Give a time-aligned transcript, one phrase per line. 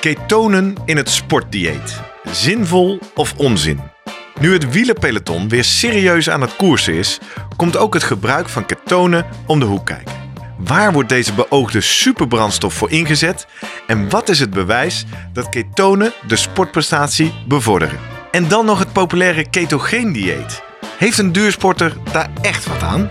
[0.00, 2.00] ketonen in het sportdieet.
[2.30, 3.80] Zinvol of onzin?
[4.40, 7.18] Nu het wielerpeloton weer serieus aan het koersen is,
[7.56, 10.14] komt ook het gebruik van ketonen om de hoek kijken.
[10.58, 13.46] Waar wordt deze beoogde superbrandstof voor ingezet?
[13.86, 17.98] En wat is het bewijs dat ketonen de sportprestatie bevorderen?
[18.30, 20.62] En dan nog het populaire ketogeen dieet.
[20.98, 23.10] Heeft een duursporter daar echt wat aan?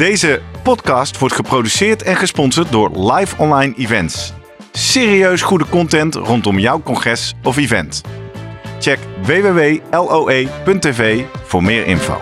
[0.00, 4.32] Deze podcast wordt geproduceerd en gesponsord door Live Online Events.
[4.72, 8.00] Serieus goede content rondom jouw congres of event.
[8.78, 12.20] Check www.loe.tv voor meer info.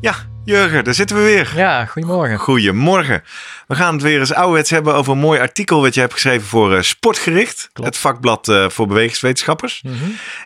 [0.00, 0.14] Ja,
[0.44, 1.52] Jurgen, daar zitten we weer.
[1.56, 2.38] Ja, goedemorgen.
[2.38, 3.22] Goedemorgen.
[3.66, 6.46] We gaan het weer eens ouderwets hebben over een mooi artikel wat je hebt geschreven
[6.46, 7.70] voor uh, Sportgericht.
[7.72, 7.88] Klopt.
[7.88, 9.82] Het vakblad uh, voor bewegingswetenschappers.
[9.82, 9.94] Mhm.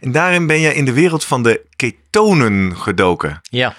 [0.01, 3.41] En daarin ben je in de wereld van de ketonen gedoken.
[3.43, 3.75] Ja,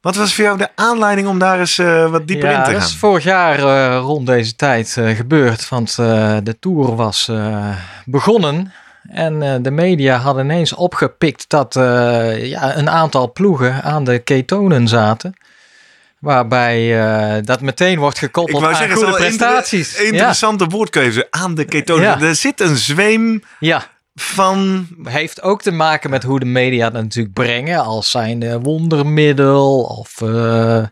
[0.00, 2.70] Wat was voor jou de aanleiding om daar eens uh, wat dieper ja in te
[2.70, 2.88] dat gaan?
[2.90, 7.76] is vorig jaar eh, rond deze tijd eh, gebeurd, want eh, de Tour was eh,
[8.04, 8.72] begonnen.
[9.08, 14.18] En eh, de media hadden ineens opgepikt dat eh, ja, een aantal ploegen aan de
[14.18, 15.34] ketonen zaten.
[16.22, 19.88] Waarbij eh, dat meteen wordt gekoppeld aan zeggen, goede prestaties.
[19.94, 22.04] inter- interessante woordkeuze aan de ketonen.
[22.04, 22.20] Ja.
[22.20, 24.86] Er zit een zweem ja, van...
[25.04, 27.84] heeft ook te maken met hoe de media het natuurlijk brengen.
[27.84, 30.82] Als zijn wondermiddel of eh,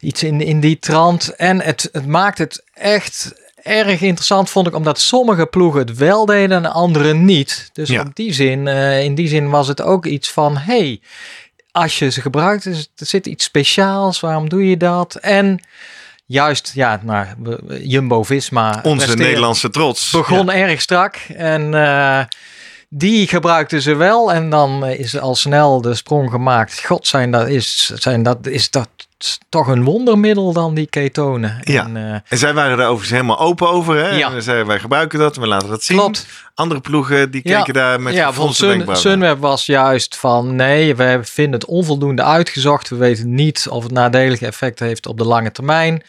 [0.00, 1.34] iets in, in die trant.
[1.36, 3.32] En het, het maakt het echt
[3.62, 7.70] erg interessant, vond ik, omdat sommige ploegen het wel deden en andere niet.
[7.72, 8.00] Dus Ja.
[8.00, 11.00] op die zin, eh, in die zin was het ook iets van, hey,
[11.74, 15.14] als je ze gebruikt, is, er zit iets speciaals, waarom doe je dat?
[15.14, 15.60] En
[16.26, 18.80] juist, ja, nou, we- Jumbo-Visma...
[18.82, 20.10] Onze Nederlandse trots.
[20.10, 21.16] begon erg strak.
[21.36, 22.24] En eh,
[22.88, 24.32] die gebruikten ze wel.
[24.32, 26.84] En dan is al snel de sprong gemaakt.
[26.84, 28.88] God, zijn dat, is, zijn dat, is dat
[29.48, 31.58] toch een wondermiddel dan die ketonen?
[31.60, 31.84] Ja.
[31.84, 33.96] En, eh, En zij waren daar overigens helemaal open over.
[33.96, 34.08] Hè?
[34.08, 34.32] Ja.
[34.32, 35.96] En zeiden, wij gebruiken dat, we laten dat zien.
[35.96, 36.26] Klopt.
[36.54, 37.58] Andere ploegen die Ja.
[37.58, 38.96] keken daar met ja, bijvoorbeeld Sun.
[38.96, 42.88] Sunweb was juist van nee, we vinden het onvoldoende uitgezocht.
[42.88, 46.02] We weten niet of het nadelige effecten heeft op de lange termijn.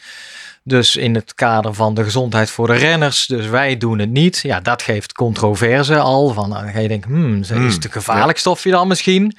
[0.68, 3.26] Dus in het kader van de gezondheid voor de renners.
[3.26, 4.40] Dus wij doen het niet.
[4.44, 6.30] Ja, dat geeft controverse al.
[6.34, 9.38] Van, dan ga je denken, hmm, is Hmm, het een gevaarlijk stofje dan misschien?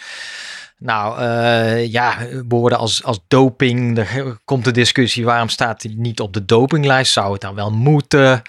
[0.78, 2.16] Nou eh, ja,
[2.48, 3.98] woorden als, als doping.
[3.98, 7.12] Er komt de discussie, waarom staat hij niet op de dopinglijst?
[7.12, 8.42] Zou het dan wel moeten?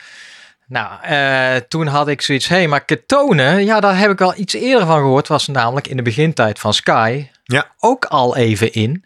[0.67, 4.33] Nou, eh, toen had ik zoiets, hé, hey, maar ketonen, ja, daar heb ik al
[4.37, 5.27] iets eerder van gehoord.
[5.27, 7.71] Was namelijk in de begintijd van Sky Ja.
[7.79, 9.05] ook al even in.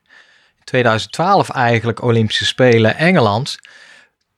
[0.64, 3.58] 2012 eigenlijk Olympische Spelen Engeland.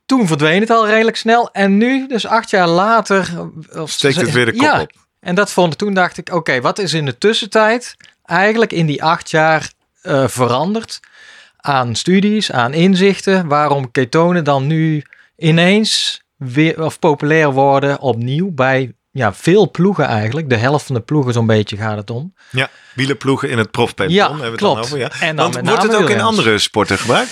[0.06, 1.50] Toen verdween het al redelijk snel.
[1.52, 3.30] En nu, dus acht jaar later...
[3.72, 4.92] of- Steekt het weer de kop ja, op.
[5.20, 9.02] En dat vond toen dacht ik, oké, wat is in de tussentijd eigenlijk in die
[9.02, 9.70] acht jaar
[10.02, 11.00] eh, veranderd
[11.56, 15.02] aan studies, aan inzichten, waarom ketonen dan nu
[15.36, 20.48] ineens weer of populair worden opnieuw bij ja, veel ploegen eigenlijk.
[20.48, 22.34] De helft van de ploegen zo'n beetje gaat het om.
[22.50, 24.74] Ja, wielerploegen in het profpeloton Ja, hebben we het klopt.
[24.74, 24.98] dan over.
[24.98, 25.10] Ja.
[25.20, 27.30] En dan Want wordt het ook in andere sporten gebruikt?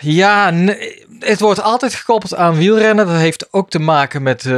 [0.00, 3.06] Ja, nee, het wordt altijd gekoppeld aan wielrennen.
[3.06, 4.52] Dat heeft ook te maken met eh,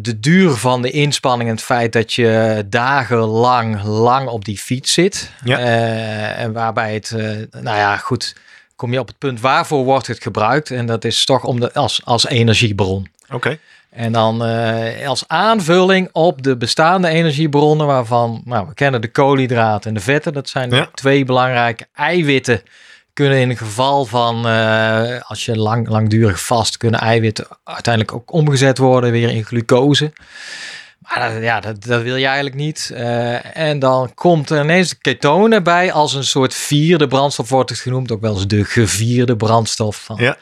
[0.00, 4.92] de duur van de inspanning en het feit dat je dagenlang lang op die fiets
[4.92, 5.30] zit.
[5.44, 5.58] Ja.
[5.58, 7.26] Eh, en waarbij het, eh,
[7.62, 8.36] nou ja, goed,
[8.76, 10.70] kom je op het punt waarvoor wordt het gebruikt.
[10.70, 13.08] En dat is toch om de, als, als energiebron.
[13.30, 13.58] Oké.
[13.90, 14.42] En dan
[15.06, 20.32] als aanvulling op de bestaande energiebronnen waarvan, nou, we kennen de koolhydraten en de vetten.
[20.32, 20.88] Dat zijn Ja.
[20.94, 22.62] twee belangrijke eiwitten.
[23.16, 28.32] Kunnen in het geval van, eh, als je lang, langdurig vast, kunnen eiwitten uiteindelijk ook
[28.32, 30.12] omgezet worden weer in glucose.
[30.98, 32.90] Maar dat, ja, dat, dat wil je eigenlijk niet.
[32.94, 37.78] Eh, en dan komt er ineens ketonen bij als een soort vierde brandstof wordt het
[37.78, 38.12] genoemd.
[38.12, 39.96] Ook wel eens de gevierde brandstof.
[39.96, 40.16] Van.
[40.20, 40.36] Ja.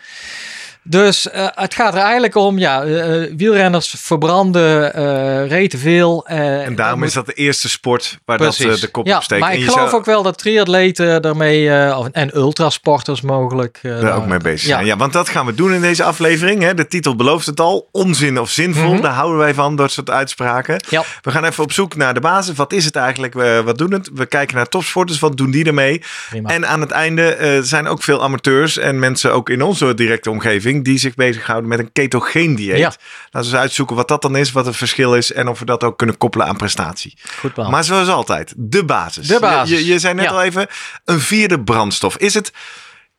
[0.87, 6.27] Dus uh, het gaat er eigenlijk om, ja, uh, wielrenners verbranden uh, rete veel.
[6.27, 7.09] en daarom moet...
[7.09, 8.67] is dat de eerste sport waar Precies.
[8.67, 9.41] dat de kop ja, op steekt.
[9.41, 11.71] Maar ik geloof ook wel dat triatleten daarmee,
[12.13, 13.79] en ultrasporters mogelijk...
[13.83, 14.87] daar ook mee bezig zijn.
[14.87, 14.97] Ja.
[14.97, 16.63] want dat gaan we doen in deze aflevering.
[16.63, 16.75] Hè.
[16.75, 18.83] De titel belooft het al, onzin of zinvol.
[18.85, 19.01] Mm -hmm.
[19.01, 20.85] Daar houden wij van, dat soort uitspraken.
[20.89, 21.05] Ja.
[21.23, 22.57] We gaan even op zoek naar de basis.
[22.57, 23.35] Wat is het eigenlijk?
[23.65, 24.11] Wat doen het?
[24.15, 25.19] We kijken naar topsporters.
[25.19, 26.03] Wat doen die ermee?
[26.29, 26.49] Prima.
[26.49, 30.74] En aan het einde zijn ook veel amateurs en mensen ook in onze directe omgeving
[30.82, 32.76] die zich bezighouden met een ketogeen dieet.
[32.79, 32.93] Ja.
[33.31, 35.65] Laten we eens uitzoeken wat dat dan is, wat het verschil is en of we
[35.65, 37.19] dat ook kunnen koppelen aan prestatie.
[37.38, 37.56] Goed.
[37.56, 39.26] Maar zoals altijd, de basis.
[39.26, 39.79] De basis.
[39.79, 40.31] Je, je, zei net Ja.
[40.31, 40.67] al even,
[41.05, 42.17] een vierde brandstof.
[42.17, 42.53] Is het,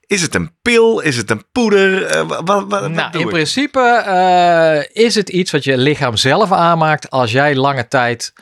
[0.08, 1.00] is het een pil?
[1.00, 2.04] Is het een poeder?
[2.06, 3.34] Eh, wat, wat, wat Nou, doe in ik?
[3.34, 8.34] principe eh, is het iets wat je lichaam zelf aanmaakt als jij lange tijd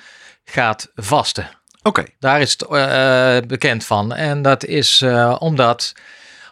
[0.46, 1.50] gaat vasten.
[1.82, 4.14] Oké, Daar is het eh, bekend van.
[4.14, 5.04] En dat is
[5.40, 5.94] omdat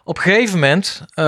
[0.03, 1.25] op een gegeven moment, eh,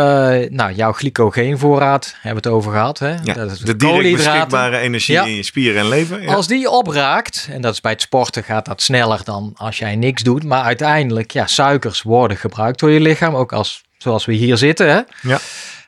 [0.50, 3.00] nou, jouw glycogeenvoorraad hebben we het over gehad.
[3.00, 3.16] Hè?
[3.24, 3.34] ja.
[3.34, 5.24] Dat is de direct beschikbare energie Ja.
[5.24, 6.22] in je spieren en lever.
[6.22, 6.34] Ja.
[6.34, 9.96] Als die opraakt, en dat is bij het sporten gaat dat sneller dan als jij
[9.96, 10.44] niks doet.
[10.44, 14.90] Maar uiteindelijk, ja, suikers worden gebruikt door je lichaam, ook als, zoals we hier zitten.
[14.90, 15.02] Hè?
[15.22, 15.40] Ja.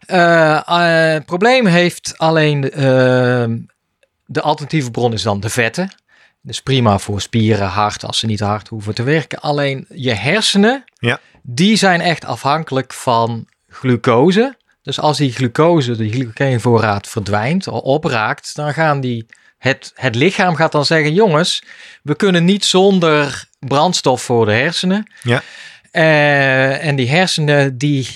[0.06, 0.56] Eh,
[1.08, 2.82] eh, het probleem heeft alleen eh,
[4.26, 5.90] de alternatieve bron is dan de vetten.
[6.42, 9.40] Dus prima voor spieren, hart, als ze niet hard hoeven te werken.
[9.40, 11.20] Alleen je hersenen, Ja.
[11.47, 14.57] Die zijn echt afhankelijk van glucose.
[14.81, 19.25] Dus als die glucose, de glycogeenvoorraad verdwijnt of opraakt, dan gaan die,
[19.57, 21.63] het, het lichaam gaat dan zeggen, jongens,
[22.03, 25.12] we kunnen niet zonder brandstof voor de hersenen.
[25.21, 25.42] Ja.
[25.92, 28.07] Eh, en die hersenen, die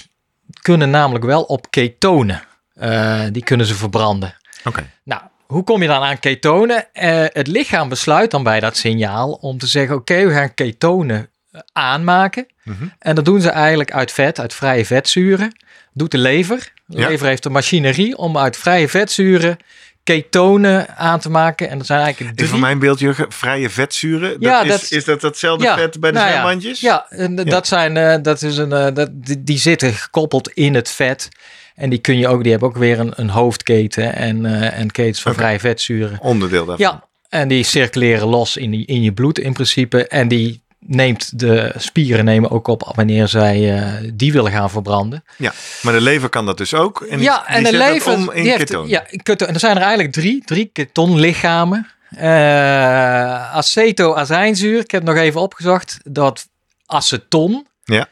[0.62, 2.44] kunnen namelijk wel op ketonen.
[2.74, 4.36] Eh, die kunnen ze verbranden.
[4.64, 4.90] Oké.
[5.04, 6.94] Nou, hoe kom je dan aan ketonen?
[6.94, 11.30] Eh, het lichaam besluit dan bij dat signaal om te zeggen: oké, we gaan ketonen
[11.52, 12.48] eh, aanmaken.
[12.64, 12.84] Mhm.
[13.00, 15.58] En dat doen ze eigenlijk uit vet, uit vrije vetzuren.
[15.94, 16.72] Doet de lever.
[16.86, 17.08] De Ja.
[17.08, 19.58] lever heeft de machinerie om uit vrije vetzuren
[20.04, 21.70] ketonen aan te maken.
[21.70, 22.50] En dat zijn eigenlijk Is drie.
[22.50, 24.30] voor mijn beeld, Jurgen, vrije vetzuren.
[24.30, 26.34] Dat Ja, is, dat- is dat datzelfde Ja, vet bij de nou ja.
[26.36, 26.80] zwembandjes?
[26.80, 30.76] Ja, en dat zijn, eh, dat is een, eh, dat, die, die zitten gekoppeld in
[30.76, 31.30] het vet.
[31.76, 34.92] En die kun je ook, die hebben ook weer een, een hoofdketen en, eh, en
[34.92, 36.20] ketens van vrije vetzuren.
[36.22, 36.86] Onderdeel daarvan.
[36.86, 40.08] Ja, en die circuleren los in, die, in je bloed in principe.
[40.08, 45.24] En die neemt de spieren nemen ook op wanneer zij eh, die willen gaan verbranden.
[45.38, 47.02] Ja, maar de lever kan dat dus ook.
[47.02, 48.90] En die- ja, die en de zet dat lever om in die ketonen.
[48.90, 51.88] ja, keto- en er zijn er eigenlijk drie, drie ketonlichamen.
[52.18, 56.48] Eh acetoazijnzuur, ik heb het nog even opgezocht, dat
[56.86, 57.68] aceton.
[57.84, 58.08] Ja.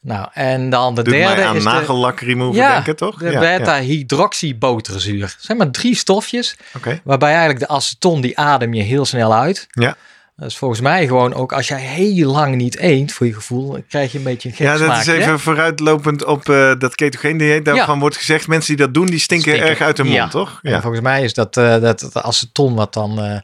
[0.00, 3.18] Nou, en dan de Doet derde aan is de, nagellak remover Ja, denken, toch?
[3.18, 5.36] de ja, beta-hydroxyboterzuur.
[5.38, 7.00] Zijn maar drie stofjes, Oké.
[7.04, 9.66] waarbij eigenlijk de aceton, die adem je heel snel uit.
[9.70, 9.96] Ja.
[10.40, 13.84] Dat is volgens mij gewoon ook, als jij heel lang niet eet, voor je gevoel,
[13.88, 15.14] krijg je een beetje een gek Ja, dat is hè?
[15.14, 17.64] even vooruitlopend op eh, dat ketogeen dieet.
[17.64, 19.70] Daarvan wordt gezegd, mensen die dat doen, die stinken, Stinken.
[19.70, 20.28] erg uit de mond, Ja.
[20.28, 20.58] toch?
[20.62, 23.10] En volgens mij is dat, eh dat, dat aceton wat dan...
[23.10, 23.40] eh,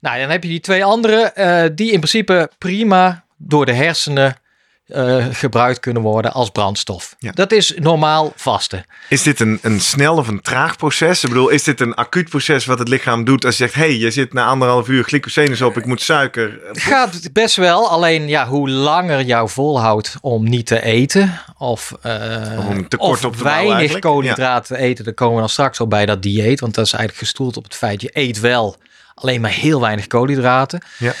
[0.00, 1.32] nou, dan heb je die twee andere
[1.74, 4.36] die in principe prima door de hersenen
[4.84, 7.14] eh, gebruikt kunnen worden als brandstof.
[7.18, 7.32] Ja.
[7.32, 8.84] Dat is normaal vasten.
[9.08, 11.22] Is dit een, een snel of een traag proces?
[11.22, 13.74] Ik bedoel, is dit een acuut proces wat het lichaam doet als je zegt...
[13.74, 16.60] hé, hey, je zit na anderhalf uur glycosenes op, ik moet suiker.
[16.66, 21.92] Het gaat best wel, alleen ja, hoe langer jou volhoudt om niet te eten of,
[22.02, 24.04] eh, Of om tekort of op te weinig eigenlijk.
[24.04, 26.92] koolhydraten te eten, dan komen we dan straks al bij dat dieet, want dat is
[26.92, 28.76] eigenlijk gestoeld op het feit je eet wel,
[29.14, 30.80] alleen maar heel weinig koolhydraten.
[30.98, 31.12] Ja.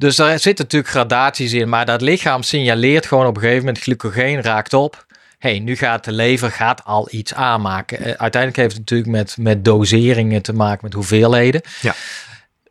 [0.00, 3.82] Dus daar zitten natuurlijk gradaties in, maar dat lichaam signaleert gewoon op een gegeven moment
[3.82, 5.06] glycogeen raakt op.
[5.38, 7.98] hey, nu gaat de lever gaat al iets aanmaken.
[7.98, 11.60] Eh, uiteindelijk heeft het natuurlijk met, met doseringen te maken, met hoeveelheden.
[11.80, 11.94] Ja.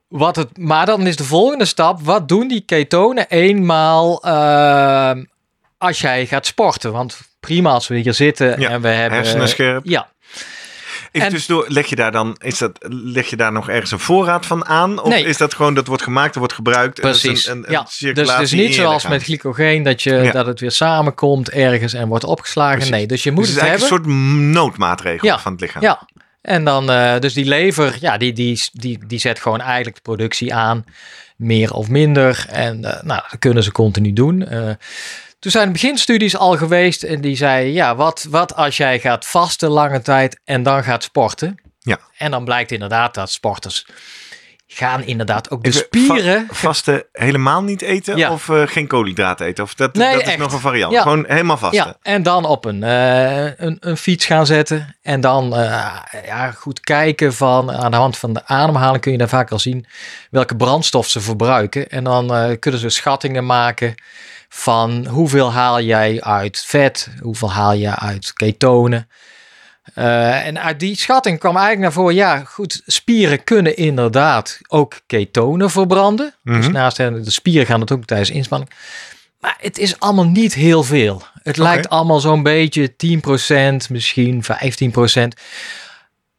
[0.07, 5.23] Wat het, maar dan is de volgende stap, wat doen die ketonen eenmaal eh,
[5.77, 6.91] als jij gaat sporten?
[6.91, 9.19] Want prima als we hier zitten Ja, en we hebben...
[9.19, 9.85] hersenen scherp.
[9.85, 10.09] Ja,
[11.11, 14.45] Even tussendoor, leg je daar dan, is dat, leg je daar nog ergens een voorraad
[14.45, 15.01] van aan?
[15.01, 15.23] Of Nee.
[15.25, 17.01] is dat gewoon, dat wordt gemaakt, dat wordt gebruikt?
[17.01, 17.47] precies.
[17.47, 18.13] Een, een, een ja.
[18.13, 20.31] Dus het is in niet zoals met glycogeen dat, je, Ja.
[20.31, 22.75] dat het weer samenkomt ergens en wordt opgeslagen.
[22.75, 22.95] Precies.
[22.95, 23.97] Nee, dus je moet Dus het het is hebben.
[24.07, 25.39] een soort noodmaatregel Ja.
[25.39, 25.81] van het lichaam.
[25.81, 26.07] Ja,
[26.41, 30.01] en dan uh, dus die lever, ja, die, die, die, die zet gewoon eigenlijk de
[30.01, 30.85] productie aan,
[31.35, 32.45] meer of minder.
[32.49, 34.45] En uh, nou, dat kunnen ze continu doen.
[34.53, 34.69] Uh,
[35.39, 39.69] toen zijn beginstudies al geweest en die zeiden, ja, wat, wat als jij gaat vasten
[39.69, 41.61] lange tijd en dan gaat sporten?
[41.79, 41.99] Ja.
[42.17, 43.85] En dan blijkt inderdaad dat sporters
[44.71, 46.45] gaan inderdaad ook de Even spieren...
[46.47, 48.31] Va vasten helemaal niet eten Ja.
[48.31, 49.63] of uh, geen koolhydraten eten?
[49.63, 50.93] Of dat, Nee, dat is nog een variant.
[50.93, 51.01] Ja.
[51.01, 51.85] Gewoon helemaal vasten.
[51.85, 54.95] Ja, en dan op een, uh, een, een fiets gaan zetten.
[55.01, 55.95] En dan uh,
[56.25, 59.59] ja, goed kijken van aan de hand van de ademhaling kun je daar vaak al
[59.59, 59.85] zien
[60.31, 61.89] welke brandstof ze verbruiken.
[61.89, 63.95] En dan kunnen ze schattingen maken
[64.49, 69.07] van hoeveel haal jij uit vet, hoeveel haal je uit ketonen.
[69.95, 74.99] Uh, en uit die schatting kwam eigenlijk naar voren, ja goed, spieren kunnen inderdaad ook
[75.07, 76.33] ketonen verbranden.
[76.43, 76.71] Dus Mhm.
[76.71, 78.71] naast de spieren gaan het ook tijdens inspanning.
[79.39, 81.23] Maar het is allemaal niet heel veel.
[81.43, 85.35] Het lijkt allemaal zo'n beetje 10%, misschien 15%.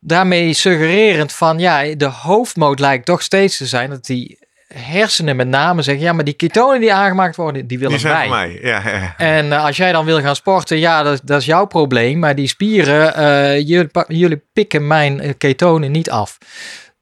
[0.01, 4.39] Daarmee suggererend van, ja, de hoofdmoot lijkt toch steeds te zijn dat die
[4.75, 8.29] hersenen met name zeggen, ja, maar die ketonen die aangemaakt worden, die willen Die zijn
[8.31, 8.59] mij.
[8.63, 9.15] Ja, ja.
[9.17, 12.19] En eh, als jij dan wil gaan sporten, ja, dat, dat is jouw probleem.
[12.19, 16.39] Maar die spieren, eh, jullie, jullie pikken mijn eh, ketonen niet af.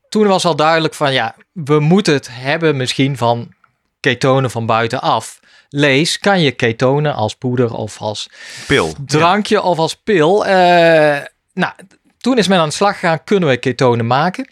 [0.08, 3.52] Toen was al duidelijk van, ja, we moeten het hebben misschien van
[4.00, 5.40] ketonen van buitenaf.
[5.68, 8.30] Lees, kan je ketonen als poeder of als
[8.66, 8.94] Pil.
[9.06, 10.46] drankje of als pil.
[10.46, 11.18] eh,
[11.54, 11.72] nou,
[12.18, 14.48] toen is men aan de slag gegaan, kunnen we ketonen maken?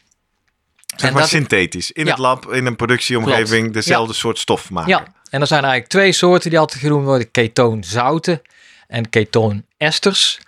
[0.97, 1.93] Zeg maar dat- synthetisch.
[1.93, 2.11] In Ja.
[2.11, 4.91] het lab, in een productieomgeving, dezelfde soort stof maken.
[4.91, 8.43] Ja, en er zijn eigenlijk twee soorten die altijd genoemd worden: ketoonzouten
[8.89, 10.39] en ketoonesters.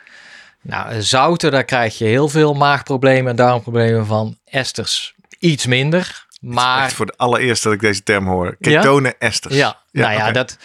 [0.63, 4.37] Nou, eh, zouten, daar krijg je heel veel maagproblemen en darmproblemen van.
[4.45, 6.27] Esters iets minder.
[6.41, 8.57] Maar Echt voor de allereerste dat ik deze term hoor.
[8.61, 9.55] Ketonen esters.
[9.55, 10.57] ja, nou ja, dat,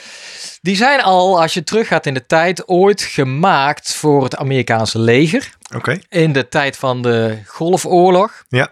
[0.61, 5.49] die zijn al, als je teruggaat in de tijd, ooit gemaakt voor het Amerikaanse leger.
[5.75, 5.99] Oké.
[6.09, 8.43] In de tijd van de Golfoorlog.
[8.49, 8.71] Ja.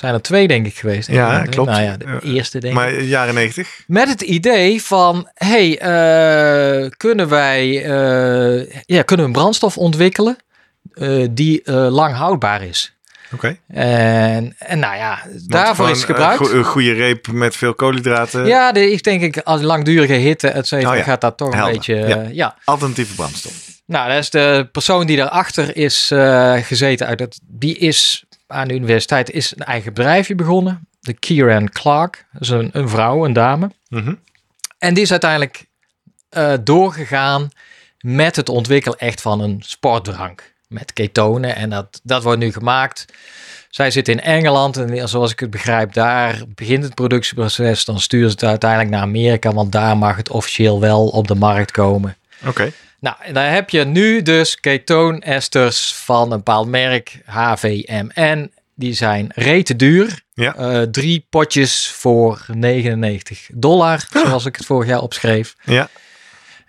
[0.00, 1.08] Zijn er twee, denk ik, geweest.
[1.10, 1.70] Ja, klopt.
[1.70, 2.20] Nou ja, de Ja.
[2.20, 2.78] eerste, denk ik.
[2.80, 3.82] Maar jaren negentig.
[3.86, 10.36] Met het idee van, hey, eh, kunnen wij eh, ja, kunnen we een brandstof ontwikkelen
[10.92, 12.94] eh, die lang houdbaar is?
[13.34, 13.56] Oké.
[13.68, 16.52] En, en nou ja, Want daarvoor is het gebruikt.
[16.52, 18.46] Een goede reep met veel koolhydraten.
[18.46, 21.54] ja, de, ik denk ik, als langdurige hitte, et cetera, Oh ja, gaat dat toch
[21.54, 21.68] helder.
[21.68, 21.94] een beetje...
[21.96, 22.26] Ja.
[22.32, 22.56] ja.
[22.64, 23.52] Alternatieve brandstof.
[23.86, 26.06] Nou, dat is de persoon die daarachter is
[26.62, 27.06] gezeten.
[27.06, 30.88] Uit het, die is aan de universiteit is een eigen bedrijfje begonnen.
[31.00, 32.26] De Kieran Clark.
[32.32, 33.70] Dat is een, een vrouw, een dame.
[33.88, 34.14] Mhm.
[34.78, 35.66] En die is uiteindelijk
[36.28, 37.50] eh, doorgegaan
[37.98, 40.54] met het ontwikkelen echt van een sportdrank.
[40.68, 41.56] Met ketonen.
[41.56, 43.04] En dat, dat wordt nu gemaakt.
[43.70, 47.84] Zij zit in Engeland en zoals ik het begrijp, daar begint het productieproces.
[47.84, 51.34] Dan sturen ze het uiteindelijk naar Amerika, want daar mag het officieel wel op de
[51.34, 52.16] markt komen.
[52.46, 52.72] Oké.
[53.00, 58.52] Nou, daar heb je nu dus ketoonesters van een bepaald merk, HVMN.
[58.74, 60.20] Die zijn rete duur.
[60.34, 60.54] Ja.
[60.54, 65.54] Eh, drie potjes voor 99 dollar, zoals ik het vorig jaar opschreef.
[65.64, 65.88] Ja.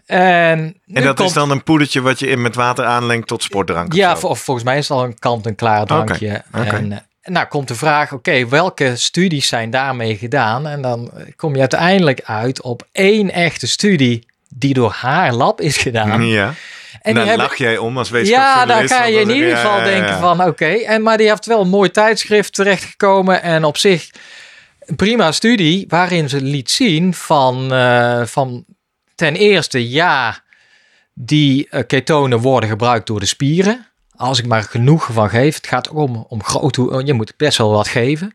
[0.06, 3.92] En, dat komt, is dan een poedertje wat je in met water aanlengt tot sportdrank.
[3.92, 6.44] of Ja, vol- volgens mij is het al een kant-en-klaar drankje.
[6.52, 10.68] En, eh, nou komt de vraag, oké, welke studies zijn daarmee gedaan?
[10.68, 15.62] En dan eh, kom je uiteindelijk uit op één echte studie die door haar lab
[15.62, 16.26] is gedaan.
[16.26, 16.54] Ja.
[17.02, 18.94] En hebben- lach jij om als Ja, daar wetenschapsjournalist.
[18.94, 20.20] ga je in dan ieder geval ja, denken ja.
[20.20, 20.66] van oké.
[20.66, 23.42] En Maar die heeft wel een mooi tijdschrift terechtgekomen.
[23.42, 24.10] En op zich
[24.80, 28.66] een prima studie waarin ze liet zien van, eh, van
[29.16, 30.40] ten eerste ja,
[31.14, 33.86] die eh, ketonen worden gebruikt door de spieren.
[34.16, 35.56] Als ik maar genoeg van geef.
[35.56, 38.32] Het gaat ook om, om groot, je moet best wel wat geven.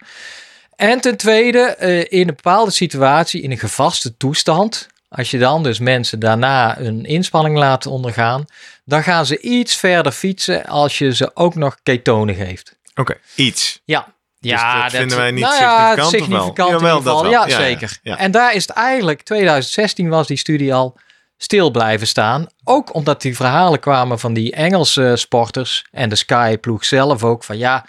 [0.76, 5.62] En ten tweede, eh, in een bepaalde situatie, in een gevaste toestand, als je dan
[5.62, 8.44] dus mensen daarna een inspanning laat ondergaan,
[8.84, 12.76] dan gaan ze iets verder fietsen als je ze ook nog ketonen geeft.
[12.94, 13.80] Oké, iets.
[13.84, 14.14] Ja.
[14.38, 16.20] Ja, dat vinden wij niet nou ja, significant, of wel?
[16.20, 17.22] significant in Jawel, ieder geval.
[17.22, 17.48] dat Ja, wel.
[17.48, 17.98] Ja, ja, zeker.
[18.02, 18.18] ja.
[18.18, 20.96] En daar is het eigenlijk, 2016 was die studie al
[21.36, 22.46] stil blijven staan.
[22.64, 27.44] Ook omdat die verhalen kwamen van die Engelse sporters en de Sky-ploeg zelf ook.
[27.44, 27.86] Van ja,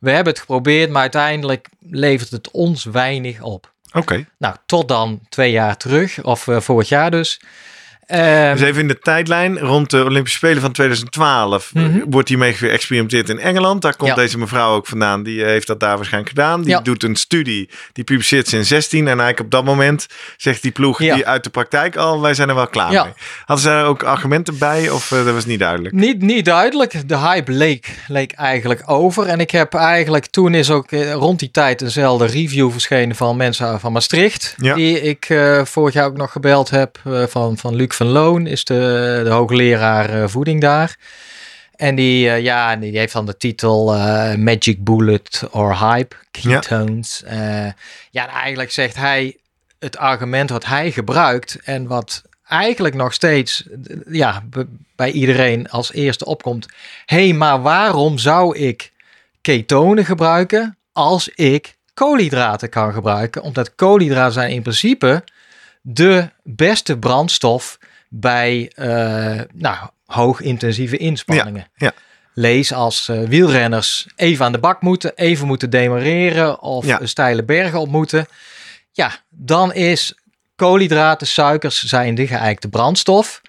[0.00, 3.72] we hebben het geprobeerd, maar uiteindelijk levert het ons weinig op.
[3.92, 4.26] Oké.
[4.38, 7.40] Nou, tot dan twee jaar terug, of eh, vorig jaar dus.
[8.10, 9.58] Ehm, Dus even in de tijdlijn.
[9.58, 12.00] Rond de Olympische Spelen van 2012 Mhm.
[12.10, 13.82] wordt hiermee geëxperimenteerd in Engeland.
[13.82, 14.16] Daar komt Ja.
[14.16, 15.22] deze mevrouw ook vandaan.
[15.22, 16.60] Die eh, heeft dat daar waarschijnlijk gedaan.
[16.62, 16.80] Die Ja.
[16.80, 17.68] doet een studie.
[17.92, 19.00] Die publiceert ze in 16.
[19.00, 21.14] En eigenlijk op dat moment zegt die ploeg Ja.
[21.14, 23.12] die uit de praktijk al, wij zijn er wel klaar mee.
[23.44, 25.94] Hadden ze daar ook argumenten bij of eh, dat was niet duidelijk?
[25.94, 27.08] Niet, niet duidelijk.
[27.08, 29.26] De hype leek, leek eigenlijk over.
[29.26, 33.36] En ik heb eigenlijk, toen is ook eh, rond die tijd dezelfde review verschenen van
[33.36, 34.54] mensen van Maastricht.
[34.56, 35.26] Die ik
[35.64, 36.98] vorig jaar ook nog gebeld heb.
[37.28, 40.98] van, van Luc van Loon, is de, de hoogleraar eh, voeding daar.
[41.76, 47.22] En die, eh, ja, die heeft dan de titel eh, Magic Bullet or Hype, Ketones.
[47.26, 47.74] Ja.
[48.10, 49.36] ja, en eigenlijk zegt hij
[49.78, 53.64] het argument wat hij gebruikt en wat eigenlijk nog steeds
[54.08, 54.42] ja,
[54.96, 56.66] bij iedereen als eerste opkomt.
[57.06, 58.92] Hé, hey, maar waarom zou ik
[59.40, 63.42] ketonen gebruiken als ik koolhydraten kan gebruiken?
[63.42, 65.24] Omdat koolhydraten zijn in principe
[65.82, 67.78] de beste brandstof
[68.12, 71.66] bij uh, nou, hoogintensieve inspanningen.
[71.74, 71.92] Ja, ja.
[72.34, 77.06] Lees als uh, wielrenners even aan de bak moeten, even moeten demareren of Ja.
[77.06, 78.26] steile bergen op moeten.
[78.92, 80.14] Ja, dan is
[80.56, 83.40] koolhydraten, suikers zijn de geëikte brandstof.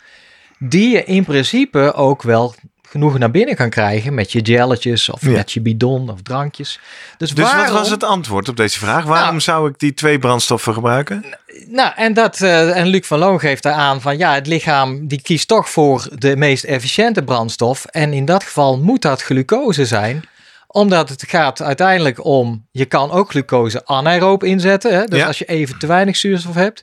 [0.60, 2.56] Die je in principe ook wel
[2.92, 5.30] genoeg naar binnen kan krijgen met je gelletjes of Ja.
[5.30, 6.80] met je bidon of drankjes.
[7.18, 9.04] Dus, Dus waarom, wat was het antwoord op deze vraag?
[9.06, 11.26] Waarom Nou- zou ik die twee brandstoffen gebruiken?
[11.68, 15.08] Nou, en, dat, eh, en Luc van Loon geeft daar aan van ja, het lichaam
[15.08, 17.86] die kiest toch voor de meest efficiënte brandstof.
[17.86, 20.24] En in dat geval moet dat glucose zijn
[20.68, 24.94] omdat het gaat uiteindelijk om, je kan ook glucose anaeroop inzetten.
[24.94, 25.04] Hè?
[25.06, 25.28] Dus Ja.
[25.28, 26.82] als je even te weinig zuurstof hebt,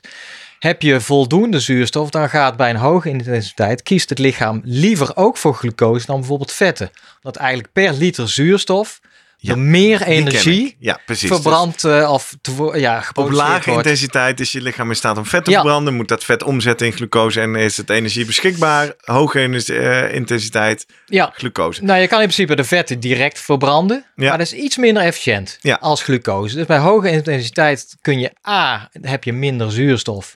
[0.59, 5.37] heb je voldoende zuurstof, dan gaat bij een hoge intensiteit, kiest het lichaam liever ook
[5.37, 6.89] voor glucose dan bijvoorbeeld vetten.
[7.21, 8.99] Dat eigenlijk per liter zuurstof
[9.41, 10.75] Ja, er meer energie ik.
[10.79, 11.29] Ja, precies.
[11.29, 12.35] verbrand eh, of
[12.73, 13.85] ja, Dus op lage wordt.
[13.85, 15.59] intensiteit is je lichaam in staat om vet te Ja.
[15.61, 15.93] verbranden.
[15.93, 18.93] Moet dat vet omzetten in glucose en is het energie beschikbaar.
[19.01, 21.83] Hoge eh, intensiteit Ja, glucose.
[21.83, 25.59] Nou, je kan in principe de vetten direct verbranden, maar dat is iets minder efficiënt
[25.79, 26.55] als glucose.
[26.55, 30.35] Dus bij hoge intensiteit kun je A, heb je minder zuurstof.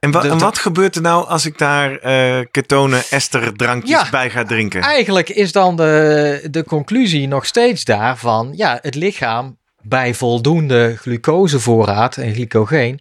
[0.00, 4.10] En, wa- wat gebeurt er nou als ik daar eh ketonen, esterdrankjes Ja.
[4.10, 4.80] bij ga drinken?
[4.82, 12.16] Eigenlijk is dan de, de conclusie nog steeds daarvan, ja, het lichaam bij voldoende glucosevoorraad
[12.16, 13.00] en glycogeen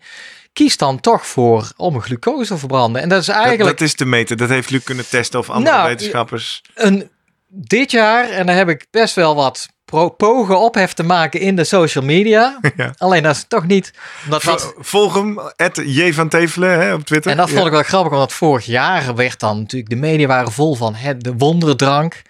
[0.54, 3.02] kiest dan toch voor om glucose te verbranden.
[3.02, 4.38] En dat is eigenlijk dat is te meten.
[4.38, 6.62] Dat heeft Luc kunnen testen of andere Nou, wetenschappers.
[6.76, 7.10] een,
[7.48, 9.68] dit jaar, en daar heb ik best wel wat
[10.18, 12.60] pogen ophef te maken in de social media.
[12.76, 12.94] Ja.
[12.98, 13.94] Alleen dat is toch niet...
[14.26, 15.40] Omdat dat, Vo- Volg hem,
[15.74, 17.32] J van Tevelen hè, op Twitter.
[17.32, 17.66] En dat vond Ja.
[17.66, 21.24] ik wel grappig, omdat vorig jaar werd dan natuurlijk, de media waren vol van het,
[21.24, 22.22] de wonderdrank.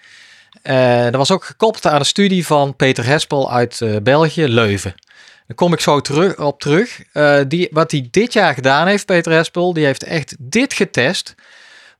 [0.62, 4.94] Eh dat was ook gekoppeld aan een studie van Peter Hespel uit eh, België, Leuven.
[5.46, 7.02] Daar kom ik zo terug, op terug.
[7.12, 11.34] Eh, die, wat hij dit jaar gedaan heeft, Peter Hespel, die heeft echt dit getest.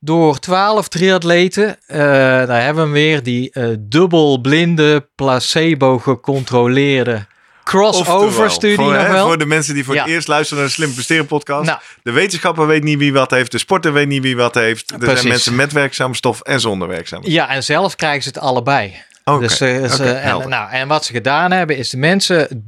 [0.02, 1.98] Door 12 triatleten, eh,
[2.46, 7.26] daar hebben we hem weer, die eh dubbelblinde, placebo gecontroleerde
[7.64, 9.26] crossover Oftewel, studie voor, nog hè, wel.
[9.26, 10.02] voor de mensen die voor Ja.
[10.02, 11.66] het eerst luisteren naar de Slim Presteren podcast.
[11.66, 11.78] Nou.
[12.02, 13.52] De wetenschapper weet niet wie wat heeft.
[13.52, 14.90] De sporter weet niet wie wat heeft.
[14.90, 15.18] Er Precies.
[15.18, 17.34] zijn mensen met werkzame stof en zonder werkzame stof.
[17.34, 18.94] Ja, en zelf krijgen ze het allebei.
[19.24, 22.64] Oké, Dus, eh, ze- en, nou, en wat ze gedaan hebben, is de mensen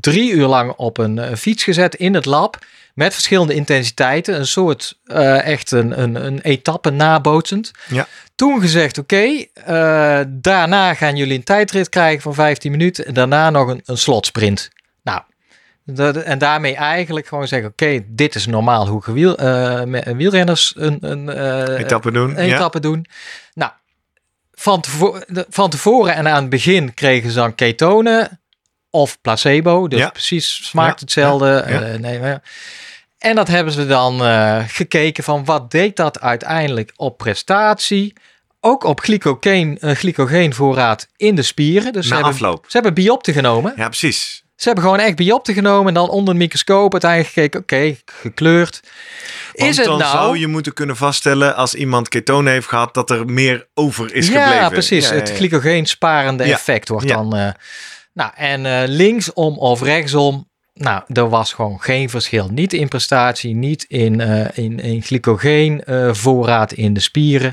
[0.00, 2.58] drie uur lang op een, fiets gezet in het lab.
[2.94, 4.34] Met verschillende intensiteiten.
[4.38, 7.70] Een soort eh, echt een, een, een etappe nabootsend.
[7.88, 8.06] Ja.
[8.34, 13.06] Toen gezegd, oké, eh, daarna gaan jullie een tijdrit krijgen van 15 minuten.
[13.06, 14.70] En daarna nog een, een slotsprint.
[15.02, 15.20] Nou,
[15.84, 19.36] dat, en daarmee eigenlijk gewoon zeggen, oké, dit is normaal hoe gewiel,
[19.86, 21.28] met- wielrenners een, een
[21.76, 22.38] Etappe doen.
[22.38, 22.54] een ja.
[22.54, 23.06] etappe doen.
[23.54, 23.70] Nou,
[24.52, 28.41] van, tevo- de- van tevoren en aan het begin kregen ze dan ketonen
[28.94, 29.88] of placebo.
[29.88, 30.08] Dus Ja.
[30.10, 31.64] precies smaakt Ja, hetzelfde.
[31.68, 32.42] ja, eh, nee, maar-
[33.18, 38.12] en dat hebben ze dan eh, gekeken van wat deed dat uiteindelijk op prestatie.
[38.60, 41.92] Ook op glycogeen, eh, glycogeenvoorraad in de spieren.
[41.92, 42.64] Dus ze Na hebben, afloop.
[42.68, 43.72] ze hebben biopten genomen.
[43.76, 44.44] Ja, precies.
[44.56, 47.60] Ze hebben gewoon echt biopten genomen en dan onder een microscoop uiteindelijk gekeken.
[47.60, 48.80] Oké, gekleurd.
[49.52, 50.16] Want is het dan nou...
[50.16, 54.28] zou je moeten kunnen vaststellen als iemand ketonen heeft gehad dat er meer over is
[54.28, 54.70] ja, gebleven.
[54.70, 55.08] precies.
[55.08, 57.54] Ja, ja, Het glycogeensparende effect wordt dan.
[58.12, 60.50] Nou, en eh, linksom of rechtsom.
[60.74, 62.48] Nou, er was gewoon geen verschil.
[62.48, 67.52] Niet in prestatie, niet in, eh in, in glycogeen eh, voorraad in de spieren.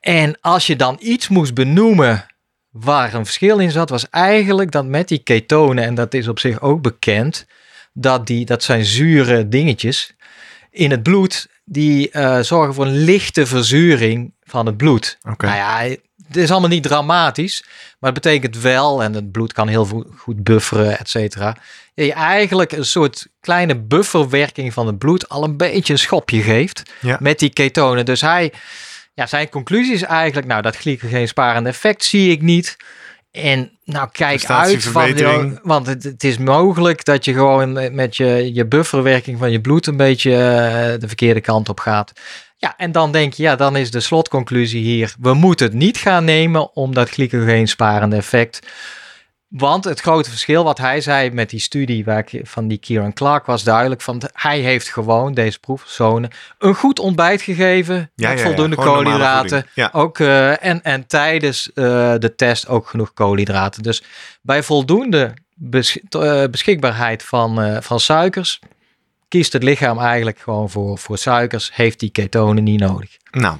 [0.00, 2.26] En als je dan iets moest benoemen
[2.70, 6.38] waar een verschil in zat, was eigenlijk dat met die ketonen, en dat is op
[6.38, 7.46] zich ook bekend,
[7.92, 10.14] dat, die, dat zijn zure dingetjes
[10.70, 12.10] in het bloed, die
[12.40, 15.18] zorgen voor een lichte verzuring van het bloed.
[15.28, 15.46] Oké.
[15.46, 15.96] Nou ja,
[16.34, 17.64] het is allemaal niet dramatisch,
[17.98, 21.56] maar het betekent wel, en het bloed kan heel goed bufferen, et cetera,
[21.94, 26.82] je eigenlijk een soort kleine bufferwerking van het bloed al een beetje een schopje geeft
[27.00, 27.16] Ja.
[27.20, 28.04] met die ketonen.
[28.04, 28.52] Dus hij,
[29.14, 32.76] ja, zijn conclusie is eigenlijk, nou, dat glycogeen-sparende effect zie ik niet.
[33.30, 38.16] En nou, kijk uit, van, want het, het is mogelijk dat je gewoon met- met
[38.16, 42.12] je, je bufferwerking van je bloed een beetje eh, de verkeerde kant op gaat.
[42.64, 45.96] Ja, en dan denk je, ja, dan is de slotconclusie hier, we moeten het niet
[45.96, 48.66] gaan nemen om dat glycogeen-sparende effect.
[49.48, 53.12] Want het grote verschil wat hij zei met die studie waar ik, van die Kieran
[53.12, 58.12] Clark was duidelijk van hij heeft gewoon deze proefpersonen een goed ontbijt gegeven Ja, met
[58.14, 59.66] ja, ja, voldoende normale koolhydraten.
[59.74, 59.90] Ja.
[59.92, 63.82] Ook, eh, en, en tijdens eh, de test ook genoeg koolhydraten.
[63.82, 64.02] Dus
[64.42, 68.60] bij voldoende besch- eh, beschikbaarheid van, van suikers
[69.34, 73.10] kiest het lichaam eigenlijk gewoon voor, voor suikers, heeft die ketonen niet nodig.
[73.30, 73.56] Nou,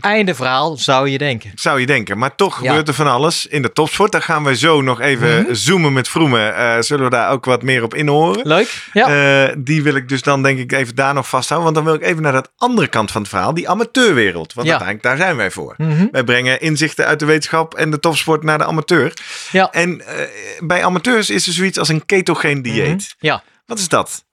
[0.00, 1.50] Einde verhaal, zou je denken.
[1.54, 2.18] zou je denken.
[2.18, 2.68] Maar toch Ja.
[2.68, 4.12] gebeurt er van alles in de topsport.
[4.12, 5.54] Daar gaan we zo nog even Mhm.
[5.54, 6.54] zoomen met Vroemen.
[6.56, 8.46] Eh, zullen we daar ook wat meer op inhoren?
[8.46, 8.88] Leuk?
[8.92, 9.46] Ja.
[9.48, 11.72] Eh, die wil ik dus dan denk ik even daar nog vasthouden.
[11.72, 13.54] Want dan wil ik even naar dat andere kant van het verhaal.
[13.54, 14.52] Die amateurwereld.
[14.54, 14.72] Want Ja.
[14.78, 15.74] uiteindelijk daar zijn wij voor.
[15.76, 16.06] Mhm.
[16.10, 19.12] Wij brengen inzichten uit de wetenschap en de topsport naar de amateur.
[19.52, 19.70] Ja.
[19.72, 20.26] En eh,
[20.60, 22.86] bij amateurs is er zoiets als een ketogeen dieet.
[22.88, 23.26] Mhm.
[23.26, 23.42] Ja.
[23.66, 24.24] Wat is dat?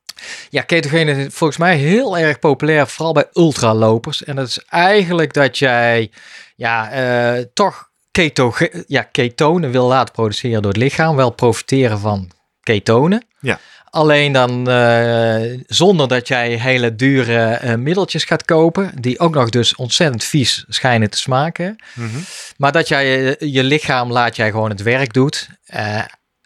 [0.49, 4.23] Ja, ketogene is volgens mij heel erg populair, vooral bij ultralopers.
[4.23, 6.11] En dat is eigenlijk dat jij
[6.55, 11.15] ja, eh, toch ketoge- ja, ketonen wil laten produceren door het lichaam.
[11.15, 12.31] Wel profiteren van
[12.63, 13.25] ketonen.
[13.39, 13.59] Ja.
[13.89, 19.49] Alleen dan eh, zonder dat jij hele dure eh, middeltjes gaat kopen, die ook nog
[19.49, 21.75] dus ontzettend vies schijnen te smaken.
[21.93, 22.19] Mhm.
[22.57, 25.47] Maar dat jij je, lichaam laat jij gewoon het werk doet.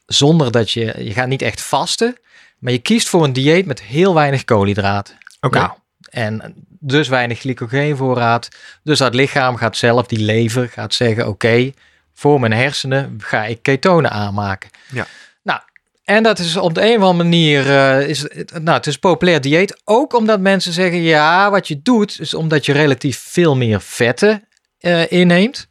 [0.06, 2.18] zonder dat je, je gaat niet echt vasten.
[2.60, 5.18] Maar je kiest voor een dieet met heel weinig koolhydraten.
[5.42, 5.58] Oké.
[5.58, 5.72] Nou,
[6.10, 8.48] en dus weinig glycogeenvoorraad.
[8.84, 11.72] Dus dat lichaam gaat zelf, die lever, gaat zeggen: Oké,
[12.14, 14.70] voor mijn hersenen ga ik ketonen aanmaken.
[14.92, 15.08] Ja.
[15.44, 15.60] Nou,
[16.04, 18.94] en dat is op de een of andere manier, eh, is, het- nou, het is
[18.94, 19.82] een populair dieet.
[19.84, 24.44] Ook omdat mensen zeggen: Ja, wat je doet, is omdat je relatief veel meer vetten
[24.80, 25.68] eh, inneemt.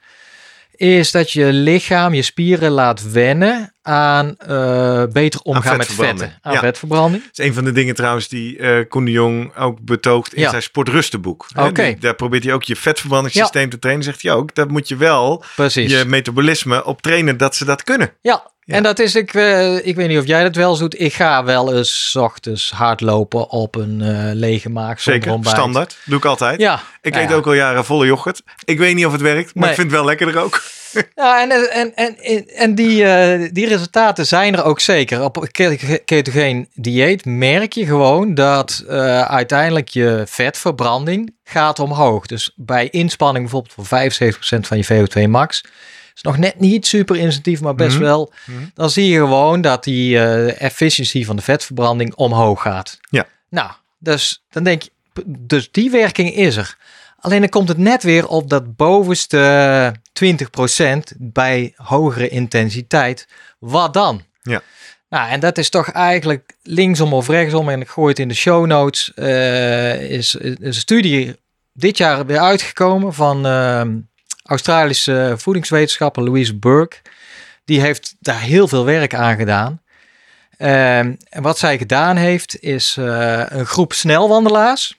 [0.79, 6.38] Is dat je lichaam, je spieren laat wennen aan eh, beter omgaan met vetten.
[6.41, 6.59] Aan Ja.
[6.59, 7.23] vetverbranding.
[7.25, 10.43] Dat is een van de dingen trouwens die eh Koen de Jong ook betoogt in
[10.43, 10.51] Ja.
[10.51, 11.47] zijn sportrustenboek.
[11.57, 11.95] Oké.
[12.01, 14.05] Daar probeert hij ook je vetverbrandingssysteem te trainen.
[14.05, 15.91] Zegt hij ook, dat moet je wel Precies.
[15.91, 18.12] je metabolisme op trainen dat ze dat kunnen.
[18.21, 18.74] Ja, Ja.
[18.74, 21.00] en dat is, ik, eh, ik weet niet of jij dat wel doet.
[21.00, 25.00] Ik ga wel eens ochtends hardlopen op een eh, lege maag.
[25.00, 25.57] Zeker, ontbijt.
[25.57, 25.98] standaard.
[26.04, 26.61] Doe ik altijd.
[26.61, 26.81] Ja.
[27.02, 27.37] Ik nou eet ja.
[27.37, 28.42] ook al jaren volle yoghurt.
[28.64, 29.70] Ik weet niet of het werkt, maar Nee.
[29.70, 30.62] ik vind het wel lekkerder ook.
[31.14, 32.16] Ja, en, en, en,
[32.48, 35.22] en, die, eh, die resultaten zijn er ook zeker.
[35.22, 38.85] Op een ke- ketogeen dieet merk je gewoon dat
[39.26, 42.26] uiteindelijk je vetverbranding gaat omhoog.
[42.26, 44.85] Dus bij inspanning bijvoorbeeld voor 75% van je
[45.26, 45.64] VO2 max...
[46.18, 48.04] is nog net niet super incentief, maar best Mhm.
[48.04, 48.33] wel.
[48.46, 48.59] Mhm.
[48.74, 52.98] Dan zie je gewoon dat die eh efficiëntie van de vetverbranding omhoog gaat.
[53.11, 53.26] Ja.
[53.50, 54.90] Nou, dus dan denk je,
[55.26, 56.76] dus die werking is er.
[57.20, 63.28] Alleen dan komt het net weer op dat bovenste 20% bij hogere intensiteit.
[63.59, 64.22] Wat dan?
[64.42, 64.61] Ja.
[65.09, 68.35] Nou, en dat is toch eigenlijk linksom of rechtsom, en ik gooi het in de
[68.35, 71.37] show notes, eh, is, is een studie
[71.72, 73.96] dit jaar weer uitgekomen van ehm,
[74.49, 76.97] Australische voedingswetenschapper Louise Burke.
[77.65, 79.81] Die heeft daar heel veel werk aan gedaan.
[80.57, 84.97] Ehm, en wat zij gedaan heeft, is eh, een groep snelwandelaars.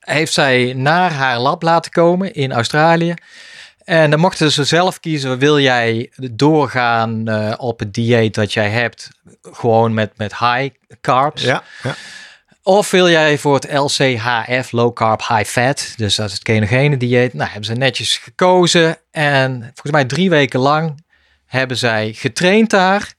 [0.00, 3.14] Heeft zij naar haar lab laten komen in Australië.
[3.84, 8.68] En dan mochten ze zelf kiezen, wil jij doorgaan eh, op het dieet dat jij
[8.68, 9.10] hebt,
[9.42, 11.42] gewoon met, met high carbs.
[11.42, 11.94] Ja, ja.
[12.64, 16.96] Of wil jij voor het LCHF, low carb, high fat, dus dat is het ketogene
[16.96, 17.34] dieet.
[17.34, 21.04] Nou, hebben ze netjes gekozen en volgens mij drie weken lang
[21.46, 23.14] hebben zij getraind daar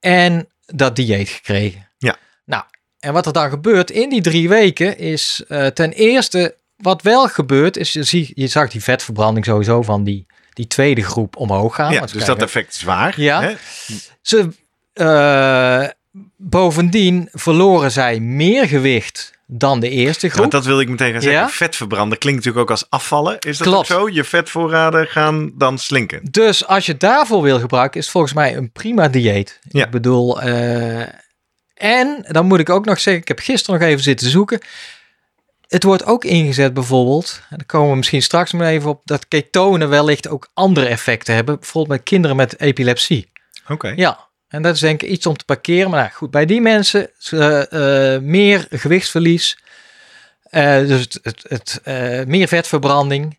[0.00, 1.88] en dat dieet gekregen.
[1.98, 2.16] Ja.
[2.44, 2.62] Nou,
[3.00, 7.28] en wat er dan gebeurt in die drie weken is eh, ten eerste, wat wel
[7.28, 11.74] gebeurt, is je, zie, je zag die vetverbranding sowieso van die, die tweede groep omhoog
[11.74, 11.92] gaan.
[11.92, 13.20] ja dus dat effect is waar.
[13.20, 13.42] Ja.
[13.42, 13.54] Hè?
[14.22, 14.48] ze,
[14.92, 15.88] eh,
[16.36, 20.40] bovendien verloren zij meer gewicht dan de eerste Ja, groep.
[20.50, 21.40] want dat wil ik meteen gaan zeggen.
[21.42, 21.48] Ja?
[21.48, 23.38] Vet verbranden klinkt natuurlijk ook als afvallen.
[23.38, 23.92] Is dat Klopt.
[23.92, 24.08] ook zo?
[24.08, 26.20] Je vetvoorraden gaan dan slinken.
[26.30, 29.58] Dus als je daarvoor wil gebruiken, is het volgens mij een prima dieet.
[29.68, 29.84] Ja.
[29.84, 31.00] Ik bedoel, eh,
[31.74, 34.60] en dan moet ik ook nog zeggen, ik heb gisteren nog even zitten zoeken.
[35.66, 39.28] Het wordt ook ingezet bijvoorbeeld, en daar komen we misschien straks maar even op, dat
[39.28, 41.58] ketonen wellicht ook andere effecten hebben.
[41.58, 43.30] Bijvoorbeeld bij kinderen met epilepsie.
[43.68, 43.92] Oké.
[43.96, 45.90] Ja, en dat is denk ik iets om te parkeren.
[45.90, 49.58] Maar nou, goed, bij die mensen eh, meer gewichtsverlies.
[50.42, 53.38] eh, dus het, het, het, eh, meer vetverbranding.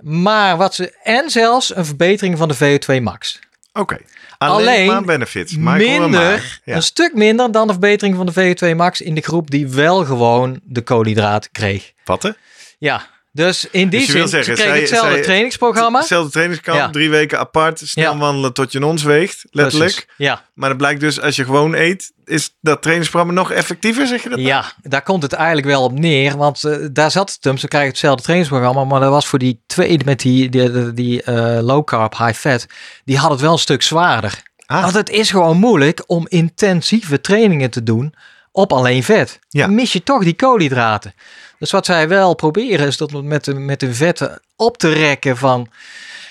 [0.00, 0.94] Maar wat ze.
[1.02, 3.38] En zelfs een verbetering van de VO2 max.
[3.72, 3.98] Oké.
[4.38, 5.52] Alleen, Alleen maar benefits.
[5.52, 6.60] Een minder.
[6.64, 6.74] Ja.
[6.74, 10.04] een stuk minder dan de verbetering van de VO2 max in de groep die wel
[10.04, 11.92] gewoon de koolhydraten kreeg.
[12.04, 12.30] Wat hè?
[12.78, 15.98] Ja, dus in die Dus je zin, zeggen, ze kregen zij- hetzelfde zij- trainingsprogramma.
[15.98, 16.90] Hetzelfde trainingskamp, Ja.
[16.90, 18.18] drie weken apart, snel Ja.
[18.18, 19.90] wandelen tot je ons weegt, letterlijk.
[19.92, 20.12] Precies.
[20.16, 24.22] Ja, Maar het blijkt dus, als je gewoon eet, is dat trainingsprogramma nog effectiever, zeg
[24.22, 24.38] je dat?
[24.38, 24.50] nou?
[24.50, 26.36] Ja, daar komt het eigenlijk wel op neer.
[26.36, 27.56] Want eh, daar zat het hem.
[27.56, 28.84] Ze krijgen hetzelfde trainingsprogramma.
[28.84, 32.32] Maar dat was voor die tweede met die, die, die, die, eh, low carb, high
[32.38, 32.66] fat.
[33.04, 34.42] Die had het wel een stuk zwaarder.
[34.66, 34.82] Ah.
[34.82, 38.14] Want het is gewoon moeilijk om intensieve trainingen te doen
[38.52, 39.38] op alleen vet.
[39.48, 39.66] Ja.
[39.66, 41.14] Dan mis je toch die koolhydraten.
[41.62, 45.36] Dus wat zij wel proberen is dat met de, met de vetten op te rekken
[45.36, 45.68] van...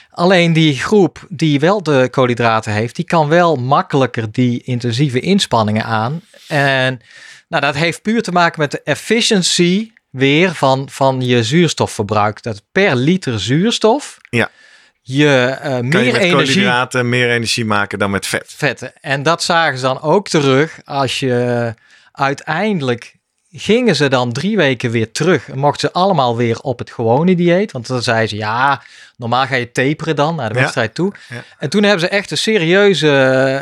[0.09, 5.83] Alleen die groep die wel de koolhydraten heeft, die kan wel makkelijker die intensieve inspanningen
[5.83, 6.21] aan.
[6.47, 7.01] En
[7.47, 12.43] nou, dat heeft puur te maken met de efficiency weer van, van je zuurstofverbruik.
[12.43, 14.49] Dat per liter zuurstof Ja.
[15.01, 18.53] je eh, Kan je meer met energie koolhydraten meer energie maken dan met vet?
[18.57, 18.93] vetten.
[19.01, 21.73] En dat zagen ze dan ook terug als je
[22.11, 23.19] uiteindelijk
[23.53, 25.49] gingen ze dan drie weken weer terug.
[25.49, 27.71] En mochten ze allemaal weer op het gewone dieet.
[27.71, 28.81] Want dan zeiden ze, ja,
[29.17, 30.61] normaal ga je taperen dan naar de Ja.
[30.61, 31.11] wedstrijd toe.
[31.29, 31.43] Ja.
[31.59, 33.11] En toen hebben ze echt een serieuze uh,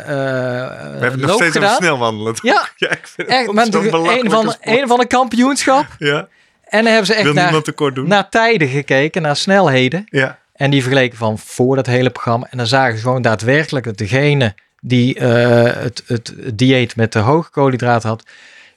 [0.02, 1.76] We hebben nog steeds gedaan.
[1.76, 2.34] snel wandelen.
[2.42, 5.86] Ja, Ja, ik vind echt, het met een van, een van een kampioenschap.
[5.98, 6.28] Ja,
[6.64, 7.62] En dan hebben ze echt naar,
[8.04, 10.04] naar tijden gekeken, naar snelheden.
[10.08, 12.46] ja, En die vergeleken van voor dat hele programma.
[12.50, 17.18] En dan zagen ze gewoon daadwerkelijk dat degene die eh, het, het dieet met de
[17.18, 18.22] hoge koolhydraten had,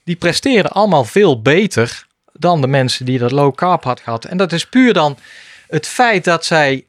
[0.03, 4.25] die presteerden allemaal veel beter dan de mensen die dat low carb had gehad.
[4.25, 5.17] En dat is puur dan
[5.67, 6.87] het feit dat zij,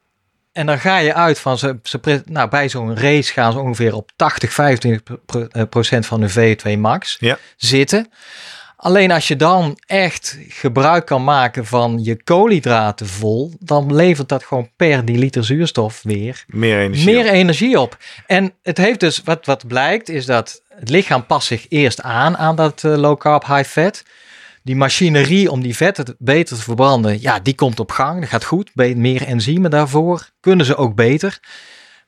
[0.53, 3.95] en dan ga je uit van ze, ze nou, bij zo'n race gaan ze ongeveer
[3.95, 7.39] op 80, 25 pro- eh, procent van hun VO2 max Ja.
[7.57, 8.11] zitten.
[8.85, 14.45] Alleen als je dan echt gebruik kan maken van je koolhydraten vol, dan levert dat
[14.45, 17.05] gewoon per die liter zuurstof weer meer energie.
[17.05, 17.97] meer energie op.
[18.27, 22.37] En het heeft dus, wat, wat blijkt, is dat het lichaam past zich eerst aan
[22.37, 24.03] aan dat eh, low carb, high fat.
[24.63, 28.21] Die machinerie om die vetten te- beter te verbranden, ja, die komt op gang.
[28.21, 28.71] Dat gaat goed.
[28.75, 30.29] Meer enzymen daarvoor.
[30.41, 31.39] Kunnen ze ook beter.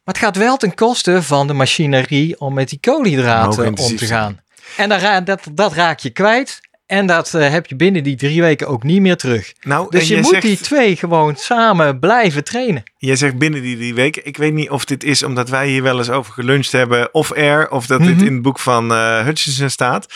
[0.05, 4.07] Maar het gaat wel ten koste van de machinerie om met die koolhydraten om te
[4.07, 4.45] gaan.
[4.77, 6.61] En dan dat raak je kwijt.
[6.87, 9.53] En dat eh, heb je binnen die drie weken ook niet meer terug.
[9.61, 12.83] Nou, Dus je moet zegt, die twee gewoon samen blijven trainen.
[12.99, 14.27] Jij zegt binnen die drie weken.
[14.27, 17.14] Ik weet niet of dit is omdat wij hier wel eens over geluncht hebben.
[17.14, 18.27] Of er, of dat dit Mhm.
[18.27, 20.07] in het boek van eh, Hutchinson staat.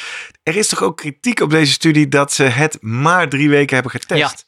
[0.42, 3.92] Er is toch ook kritiek op deze studie dat ze het maar drie weken hebben
[3.92, 4.44] getest.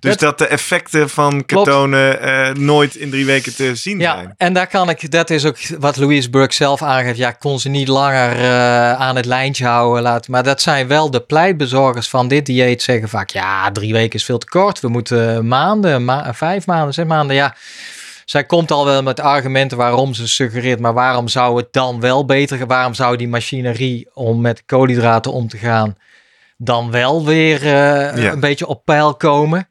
[0.00, 4.34] Dus Dat- de effecten van ketonen eh, nooit in drie weken te zien Ja, zijn.
[4.36, 7.16] en daar kan ik, dat is ook wat Louise Burke zelf aangeeft.
[7.18, 10.02] Ja, kon ze niet langer eh, aan het lijntje houden.
[10.02, 10.30] Laten.
[10.30, 12.82] Maar dat zijn wel de pleitbezorgers van dit dieet.
[12.82, 14.80] Zeggen vaak, ja, drie weken is veel te kort.
[14.80, 17.36] We moeten maanden, ma- vijf maanden, zes maanden.
[17.36, 17.54] Ja,
[18.24, 20.80] zij komt al wel met argumenten waarom ze suggereert.
[20.80, 22.66] Maar waarom zou het dan wel beter gaan?
[22.68, 25.96] Waarom zou die machinerie om met koolhydraten om te gaan
[26.58, 28.32] dan wel weer eh, Ja.
[28.32, 29.68] een beetje op peil komen?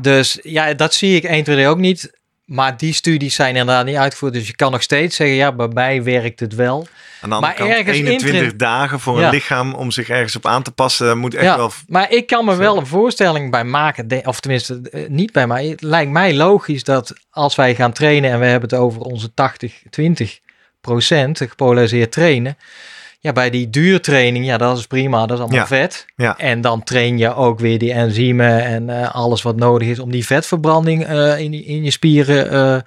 [0.00, 2.12] Dus ja, dat zie ik 1, 2, 3 ook niet.
[2.44, 4.32] Maar die studies zijn inderdaad niet uitgevoerd.
[4.32, 6.86] Dus je kan nog steeds zeggen, ja, bij mij werkt het wel.
[7.20, 9.24] Aan de andere Maar kant, ergens 21 intrin- dagen voor Ja.
[9.26, 11.70] een lichaam om zich ergens op aan te passen, moet echt Ja, wel...
[11.88, 12.58] maar ik kan me Zo.
[12.58, 14.26] wel een voorstelling bij maken.
[14.26, 15.66] Of tenminste, eh, niet bij mij.
[15.66, 19.28] Het lijkt mij logisch dat als wij gaan trainen en we hebben het over onze
[19.34, 20.40] 80-20
[20.80, 22.56] procent gepolariseerd trainen.
[23.20, 25.20] Ja, bij die duurtraining, ja, dat is prima.
[25.26, 25.66] Dat is allemaal Ja.
[25.66, 26.06] vet.
[26.16, 26.38] Ja.
[26.38, 30.10] En dan train je ook weer die enzymen en eh, alles wat nodig is om
[30.10, 32.78] die vetverbranding eh, in, in je spieren eh,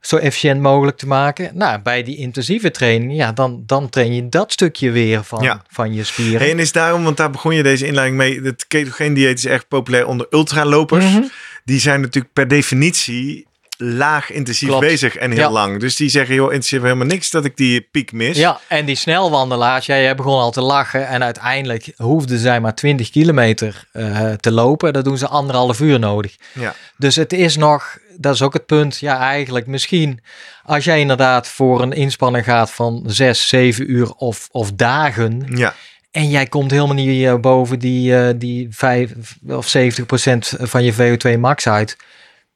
[0.00, 1.50] zo efficiënt mogelijk te maken.
[1.54, 5.62] Nou, bij die intensieve training, ja, dan, dan train je dat stukje weer van, Ja.
[5.68, 6.38] van je spieren.
[6.40, 9.46] Hey, en is daarom, want daar begon je deze inleiding mee, het ketogeen dieet is
[9.46, 11.04] erg populair onder ultralopers.
[11.04, 11.22] Mhm.
[11.64, 13.46] Die zijn natuurlijk per definitie
[13.82, 14.86] laag intensief Klopt.
[14.86, 15.50] bezig en heel Ja.
[15.50, 15.80] lang.
[15.80, 18.36] Dus die zeggen, joh, me helemaal niks dat ik die piek mis.
[18.36, 21.08] Ja, en die snelwandelaars, ja, jij begon al te lachen.
[21.08, 24.92] En uiteindelijk hoefden zij maar 20 kilometer eh, te lopen.
[24.92, 26.36] Dat doen ze anderhalf uur nodig.
[26.52, 26.74] Ja.
[26.96, 28.98] Dus het is nog, dat is ook het punt.
[28.98, 30.20] Ja, eigenlijk misschien
[30.64, 35.46] als jij inderdaad voor een inspanning gaat van 6, 7 uur of, of dagen.
[35.54, 35.74] Ja.
[36.10, 39.12] En jij komt helemaal niet eh, boven die, eh, die 5
[39.48, 41.96] of 70 procent van je VO2 max uit.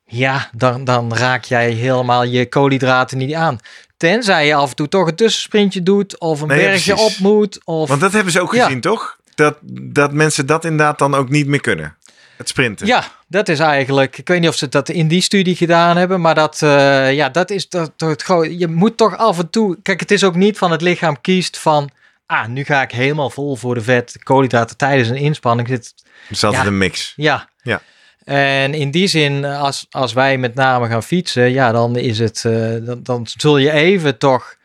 [0.07, 3.59] Ja, dan, dan raak jij helemaal je koolhydraten niet aan.
[3.97, 7.15] Tenzij je af en toe toch een tussensprintje doet of een Nee, bergje precies.
[7.17, 7.61] op moet.
[7.65, 7.89] Of...
[7.89, 8.65] Want dat hebben ze ook Ja.
[8.65, 9.17] gezien, toch?
[9.35, 11.97] Dat, dat mensen dat inderdaad dan ook niet meer kunnen.
[12.37, 12.87] Het sprinten.
[12.87, 14.19] Ja, dat is eigenlijk.
[14.19, 17.29] Ik weet niet of ze dat in die studie gedaan hebben, maar dat, eh, ja,
[17.29, 18.59] dat is toch, toch het grote.
[18.59, 19.79] Je moet toch af en toe.
[19.83, 21.91] Kijk, het is ook niet van het lichaam kiest van.
[22.27, 25.69] Ah, nu ga ik helemaal vol voor de vet, koolhydraten tijdens een inspanning.
[25.69, 25.95] Zit,
[26.29, 26.69] Het is altijd Ja.
[26.69, 27.13] een mix.
[27.17, 27.49] ja.
[27.63, 27.81] Ja.
[28.25, 32.45] En in die zin, als, als wij met name gaan fietsen, ja, dan is het.
[32.45, 34.57] eh, dan, dan zul je even toch.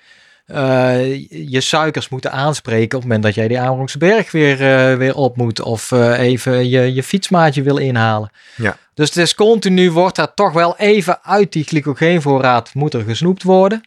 [0.46, 4.98] eh, je suikers moeten aanspreken op het moment dat jij die Amerongse berg weer, eh,
[4.98, 5.62] weer op moet.
[5.62, 8.32] Of eh, even je, je fietsmaatje wil inhalen.
[8.56, 8.78] Ja.
[8.94, 13.44] Dus het is continu, wordt dat toch wel even uit die glycogeenvoorraad moet er gesnoept
[13.44, 13.82] worden.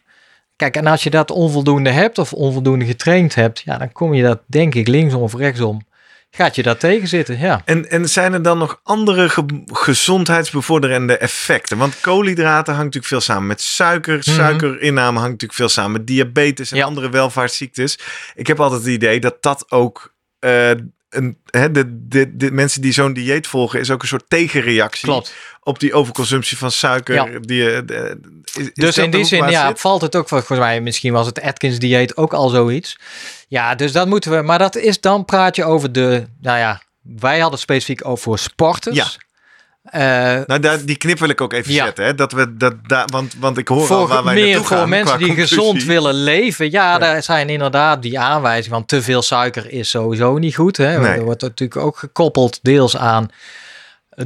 [0.55, 4.23] Kijk, en als je dat onvoldoende hebt of onvoldoende getraind hebt, ja, dan kom je
[4.23, 5.81] dat denk ik linksom of rechtsom.
[6.35, 7.61] Gaat je dat tegenzitten, ja.
[7.65, 11.77] En, en zijn er dan nog andere ge- gezondheidsbevorderende effecten?
[11.77, 14.23] Want koolhydraten hangt natuurlijk veel samen met suiker.
[14.23, 16.85] Suikerinname hangt natuurlijk veel samen met diabetes en Ja.
[16.85, 17.99] andere welvaartsziektes.
[18.35, 20.13] Ik heb altijd het idee dat dat ook...
[20.39, 20.69] eh,
[21.09, 25.07] een, hè, de, de, de mensen die zo'n dieet volgen, is ook een soort tegenreactie
[25.07, 25.33] Klopt.
[25.61, 27.13] op die overconsumptie van suiker.
[27.15, 27.39] Ja.
[27.39, 28.19] Die, eh, de-
[28.53, 29.79] is- is Dus in die zin, ja, zit?
[29.79, 32.99] valt het ook, volgens mij, misschien was het Atkins dieet ook al zoiets.
[33.53, 36.81] Ja, dus dat moeten we, maar dat is, dan praat je over de, nou ja,
[37.01, 38.95] wij hadden specifiek over voor sporters.
[38.95, 39.05] Ja.
[39.83, 41.85] Eh, Nou, daar, die knip wil ik ook even Ja.
[41.85, 42.05] zetten.
[42.05, 42.15] Hè?
[42.15, 44.77] Dat we, dat, daar want, want ik hoor al voor waar wij meer naartoe gaan.
[44.77, 45.57] voor mensen qua die conclusie.
[45.57, 46.71] gezond willen leven.
[46.71, 46.97] Ja, Ja.
[46.97, 50.77] daar zijn inderdaad die aanwijzingen van te veel suiker is sowieso niet goed.
[50.77, 50.99] Hè?
[50.99, 51.11] Nee.
[51.11, 53.27] Er wordt natuurlijk ook gekoppeld deels aan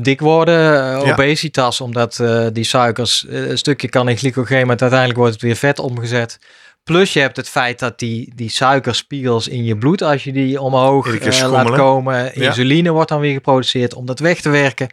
[0.02, 5.20] dik worden, eh, obesitas, omdat eh, die suikers een stukje kan in glycogeen, maar uiteindelijk
[5.20, 6.40] wordt het weer vet omgezet.
[6.88, 10.62] Plus je hebt het feit dat die, die suikerspiegels in je bloed, als je die
[10.62, 12.32] omhoog eh, laat komen, Ja.
[12.48, 14.90] insuline wordt dan weer geproduceerd om dat weg te werken.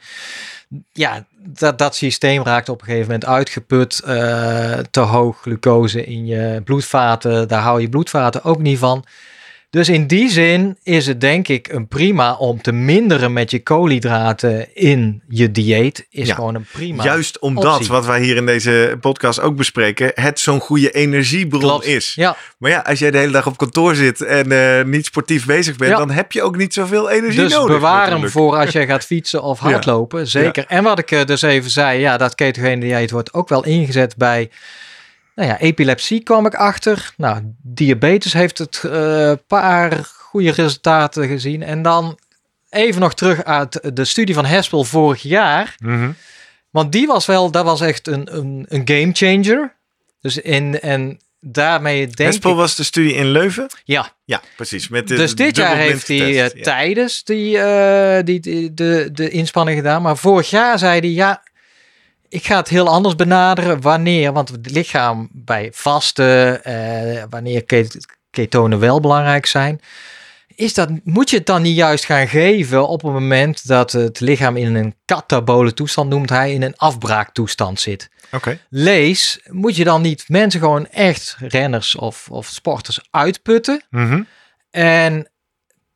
[0.93, 4.01] Ja, dat, dat systeem raakt op een gegeven moment uitgeput.
[4.05, 9.05] eh, te hoog glucose in je bloedvaten, daar hou je bloedvaten ook niet van.
[9.75, 13.63] Dus in die zin is het denk ik een prima om te minderen met je
[13.63, 16.07] koolhydraten in je dieet.
[16.11, 16.35] Is Ja.
[16.35, 17.05] gewoon een prima.
[17.05, 17.89] Juist omdat, optie.
[17.89, 21.87] wat wij hier in deze podcast ook bespreken, het zo'n goede energiebron Klopt.
[21.87, 22.13] is.
[22.15, 25.47] Ja, Maar ja, als jij de hele dag op kantoor zit en eh, niet sportief
[25.47, 25.97] bezig bent, Ja.
[25.99, 27.75] dan heb je ook niet zoveel energie dus nodig.
[27.75, 30.27] bewaar hem voor als jij gaat fietsen of hardlopen.
[30.29, 30.65] Zeker.
[30.69, 34.17] En wat ik eh, dus even zei, ja, dat ketogene dieet wordt ook wel ingezet
[34.17, 34.51] bij
[35.35, 37.13] nou ja, epilepsie kwam ik achter.
[37.17, 41.63] Nou, diabetes heeft het een paar goede resultaten gezien.
[41.63, 42.19] En dan
[42.71, 45.75] even nog terug uit de studie van Haspel vorig jaar.
[45.79, 46.11] Mhm.
[46.71, 49.75] Want die was wel, dat was echt een, een, een game changer.
[50.21, 52.57] Dus in, en daarmee denk Hespel ik...
[52.57, 53.67] was de studie in Leuven.
[53.85, 54.89] Ja, Ja, precies.
[54.89, 56.35] Met de dus dit jaar heeft hij eh.
[56.35, 56.49] Ja.
[56.63, 60.03] tijdens die, eh, die, die- de, de inspanning gedaan.
[60.03, 61.43] Maar vorig jaar zei hij, ja,
[62.29, 63.81] ik ga het heel anders benaderen.
[63.81, 64.33] Wanneer?
[64.33, 69.81] Want het lichaam bij vasten, eh, wanneer ket- ketonen wel belangrijk zijn.
[70.55, 74.21] Is dat, moet je het dan niet juist gaan geven op het moment dat het
[74.21, 78.11] lichaam in een katabole toestand, noemt hij, in een afbraaktoestand zit?
[78.33, 78.59] Oké.
[78.71, 83.83] Lees, moet je dan niet mensen gewoon echt renners of, of sporters uitputten?
[83.91, 84.23] Mhm.
[84.71, 85.29] En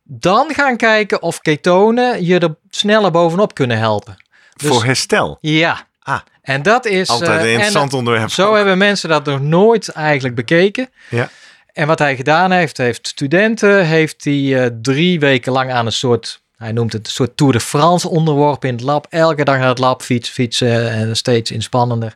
[0.03, 4.23] dan gaan kijken of ketonen je er sneller bovenop kunnen helpen.
[4.55, 5.37] Dus- Voor herstel.
[5.41, 5.87] Ja.
[5.99, 6.19] Ah.
[6.41, 7.09] En dat is...
[7.09, 8.29] Altijd eh, een en interessant dat- onderwerp.
[8.29, 10.89] Zo hebben mensen dat nog nooit eigenlijk bekeken.
[11.09, 11.29] Ja.
[11.73, 15.91] En wat hij gedaan heeft, heeft studenten, heeft hij eh, drie weken lang aan een
[15.91, 19.05] soort, hij noemt het een soort Tour de France onderworpen in het lab.
[19.09, 22.15] Elke dag naar het lab fiets, fietsen en steeds inspannender.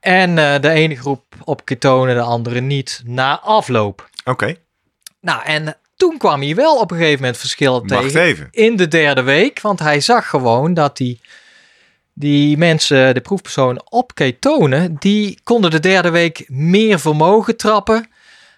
[0.00, 4.08] En eh, de ene groep op ketonen, de andere niet, na afloop.
[4.24, 4.54] Oké,
[5.20, 8.48] Nou, en toen kwam hij wel op een gegeven moment verschil wacht tegen even.
[8.50, 9.60] in de derde week.
[9.60, 11.20] Want hij zag gewoon dat die,
[12.20, 18.08] die mensen, de proefpersonen op ketonen, die konden de derde week meer vermogen trappen.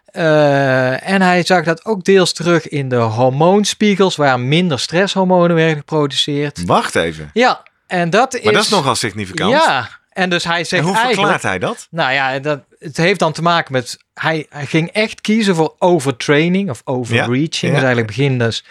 [0.05, 5.77] Eh, en hij zag dat ook deels terug in de hormoonspiegels, waar minder stresshormonen werden
[5.77, 6.65] geproduceerd.
[6.67, 7.31] Wacht even.
[7.33, 8.43] Ja, en dat is...
[8.43, 9.51] Maar dat is nogal significant.
[9.51, 11.21] Ja, en dus hij en zegt hoe eigenlijk...
[11.21, 11.87] verklaart hij dat?
[11.91, 13.99] Nou ja, dat, het heeft dan te maken met...
[14.15, 17.51] Hij, hij ging echt kiezen voor overtraining of overreaching.
[17.61, 17.75] Ja, ja.
[17.75, 18.65] Dus eigenlijk begin dus...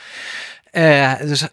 [0.72, 1.48] eh, dus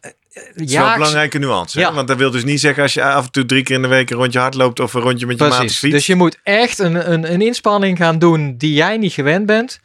[0.55, 1.79] is wel een belangrijke nuance.
[1.79, 1.93] Ja.
[1.93, 3.89] Want dat wil dus niet zeggen als je af en toe drie keer in de
[3.89, 5.81] week een rondje hard loopt of een rondje met je maat fiets.
[5.81, 9.81] Dus je moet echt een, een, een inspanning gaan doen die jij niet gewend bent.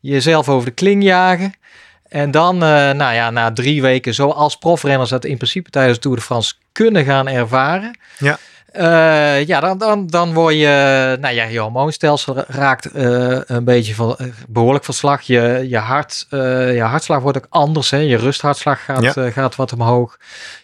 [0.00, 1.54] Jezelf over de kling jagen.
[2.08, 6.02] En dan, eh, nou ja, na drie weken, zoals profrenners dat in principe tijdens de
[6.02, 7.98] Tour de France kunnen gaan ervaren.
[8.18, 8.38] Ja.
[8.76, 13.94] Eh, ja, dan, dan, dan word je, nou ja, je hormoonstelsel raakt eh, een beetje
[13.94, 15.22] van, eh, behoorlijk van slag.
[15.22, 17.90] Je, je, hart, je hartslag wordt ook anders.
[17.90, 17.96] Hè?
[17.98, 19.30] Je rusthartslag gaat, Ja.
[19.30, 20.18] gaat wat omhoog.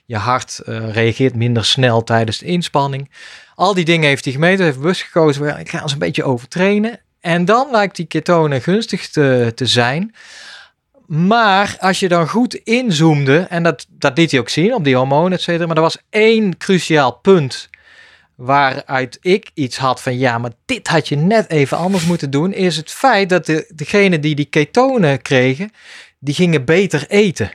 [0.04, 3.10] Je hart reageert minder snel tijdens de inspanning.
[3.54, 5.58] Al die dingen heeft hij gemeten, heeft bewust gekozen.
[5.58, 7.00] Ik ga eens een beetje overtrainen.
[7.20, 10.14] En dan lijkt die ketonen gunstig te, te zijn.
[11.06, 14.96] Maar als je dan goed inzoomde, en dat, dat liet hij ook zien op die
[14.96, 15.66] hormonen, et cetera.
[15.66, 17.70] Maar er was één cruciaal punt
[18.44, 22.52] waaruit ik iets had van ja, maar dit had je net even anders moeten doen,
[22.52, 25.70] is het feit dat de, degene die die ketonen kregen,
[26.18, 27.50] die gingen beter eten.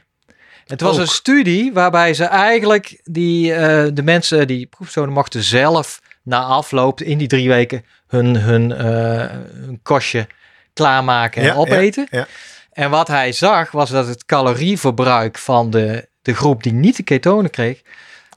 [0.66, 1.00] Het was Ook.
[1.02, 7.02] een studie waarbij ze eigenlijk die, eh, de mensen, die proefpersonen mochten zelf na afloop
[7.02, 10.28] in die drie weken hun, hun, hun kostje
[10.74, 12.08] klaarmaken en Ja, opeten.
[12.12, 12.28] ja, ja.
[12.72, 17.04] En wat hij zag was dat het calorieverbruik van de, de groep die niet de
[17.04, 17.82] ketonen kreeg,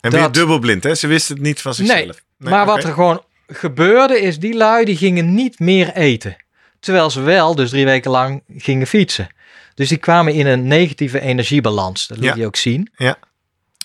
[0.01, 0.95] en weer dat- dubbelblind, hè?
[0.95, 1.99] Ze wisten het niet van zichzelf.
[1.99, 2.11] Nee,
[2.49, 6.37] maar wat er gewoon gebeurde is, die lui die gingen niet meer eten.
[6.81, 9.29] Terwijl ze wel dus drie weken lang gingen fietsen.
[9.75, 12.07] Dus die kwamen in een negatieve energiebalans.
[12.07, 12.35] Dat liet Ja.
[12.37, 12.91] je ook zien.
[12.97, 13.19] Ja.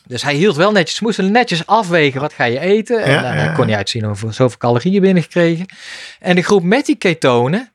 [0.07, 3.03] Dus hij hield wel netjes, ze moesten netjes afwegen wat ga je eten.
[3.03, 5.65] En Ja, dan ja, kon hij uitzien over zoveel calorieën binnengekregen.
[6.19, 7.71] En de groep met die ketonen,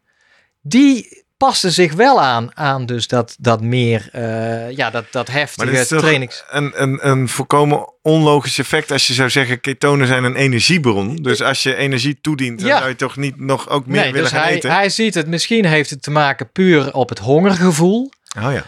[0.60, 5.96] die paste zich wel aan, aan dus dat, dat meer, eh, ja, dat, dat heftige
[5.96, 6.44] trainings...
[6.50, 11.16] een, een, een volkomen onlogisch effect als je zou zeggen ketonen zijn een energiebron.
[11.16, 14.30] Dus als je energie toedient, dan zou je toch niet nog ook meer Nee, willen
[14.30, 14.70] dus gaan hij, eten?
[14.70, 15.26] hij ziet het.
[15.26, 18.10] Misschien heeft het te maken puur op het hongergevoel.
[18.38, 18.64] Oh ja.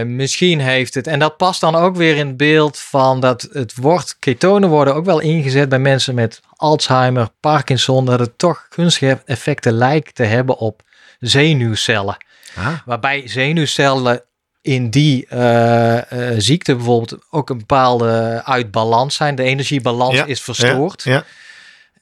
[0.00, 3.48] Eh, misschien heeft het, en dat past dan ook weer in het beeld van dat
[3.52, 8.66] het wordt, ketonen worden ook wel ingezet bij mensen met Alzheimer, Parkinson, dat het toch
[8.70, 10.82] gunstige effecten lijkt te hebben op
[11.18, 12.16] zenuwcellen.
[12.56, 14.22] Ah, Waarbij zenuwcellen
[14.62, 15.96] in die eh,
[16.32, 19.34] eh, ziekte bijvoorbeeld ook een bepaalde uit balans zijn.
[19.34, 21.02] De energiebalans Ja, is verstoord.
[21.02, 21.24] Ja.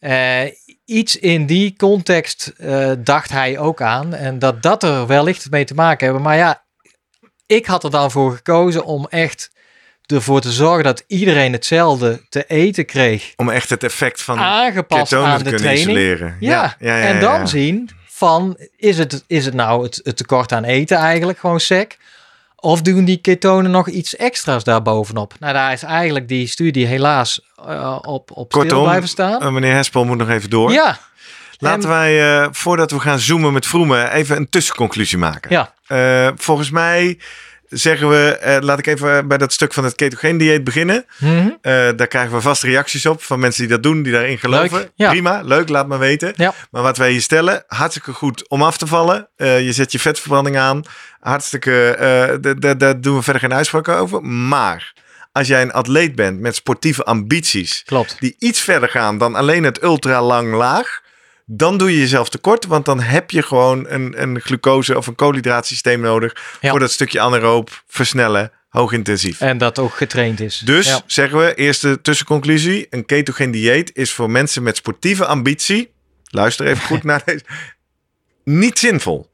[0.01, 0.53] Eh,
[0.85, 2.53] iets in die context
[2.99, 4.15] dacht hij ook aan.
[4.15, 6.23] En dat dat er wellicht mee te maken hebben.
[6.23, 6.65] Maar ja,
[7.47, 9.51] ik had er dan voor gekozen om echt
[10.07, 13.33] ervoor te zorgen dat iedereen hetzelfde te eten kreeg.
[13.37, 15.99] Om echt het effect van Aangepast aan te de kunnen training.
[15.99, 16.37] isoleren.
[16.41, 17.47] Ja, ja, ja, en dan ja.
[17.47, 21.97] zien van, is het, is het nou het, het tekort aan eten eigenlijk gewoon sec?
[22.57, 25.35] Of doen die ketonen nog iets extra's daarbovenop?
[25.41, 29.43] Nou, daar is eigenlijk die studie helaas eh, op, op stil blijven staan.
[29.43, 30.73] eh, meneer Hespel moet nog even door.
[30.73, 30.99] ja,
[31.59, 35.51] Laten En- wij, eh, voordat we gaan zoomen met Vroemen, even een tussenconclusie maken.
[35.87, 37.19] ja, volgens mij
[37.69, 41.05] zeggen we, eh, laat ik even bij dat stuk van het ketogeen dieet beginnen.
[41.19, 41.49] Mhm.
[41.61, 44.79] Eh, daar krijgen we vast reacties op van mensen die dat doen, die daarin geloven.
[44.79, 45.11] Leuk, ja.
[45.11, 46.33] Prima, leuk, laat maar weten.
[46.37, 46.55] ja.
[46.71, 49.29] Maar wat wij hier stellen, hartstikke goed om af te vallen.
[49.37, 50.83] Eh, je zet je vetverbranding aan.
[51.21, 54.23] Hartstikke, daar doen we verder geen uitspraken over.
[54.23, 54.93] Maar
[55.33, 58.17] als jij een atleet bent met sportieve ambities, klopt.
[58.21, 61.01] die iets verder gaan dan alleen het ultra lang laag,
[61.49, 62.67] dan doe je jezelf tekort.
[62.67, 66.71] Want dan heb je gewoon een, een glucose of een koolhydraatsysteem nodig Ja.
[66.71, 69.41] voor dat stukje anaeroop versnellen, hoogintensief.
[69.41, 70.59] En dat ook getraind is.
[70.65, 71.01] Dus Ja.
[71.07, 75.93] zeggen we, eerste tussenconclusie: een ketogeen dieet is voor mensen met sportieve ambitie.
[76.31, 77.45] Luister even goed naar deze.
[78.45, 79.31] Niet zinvol.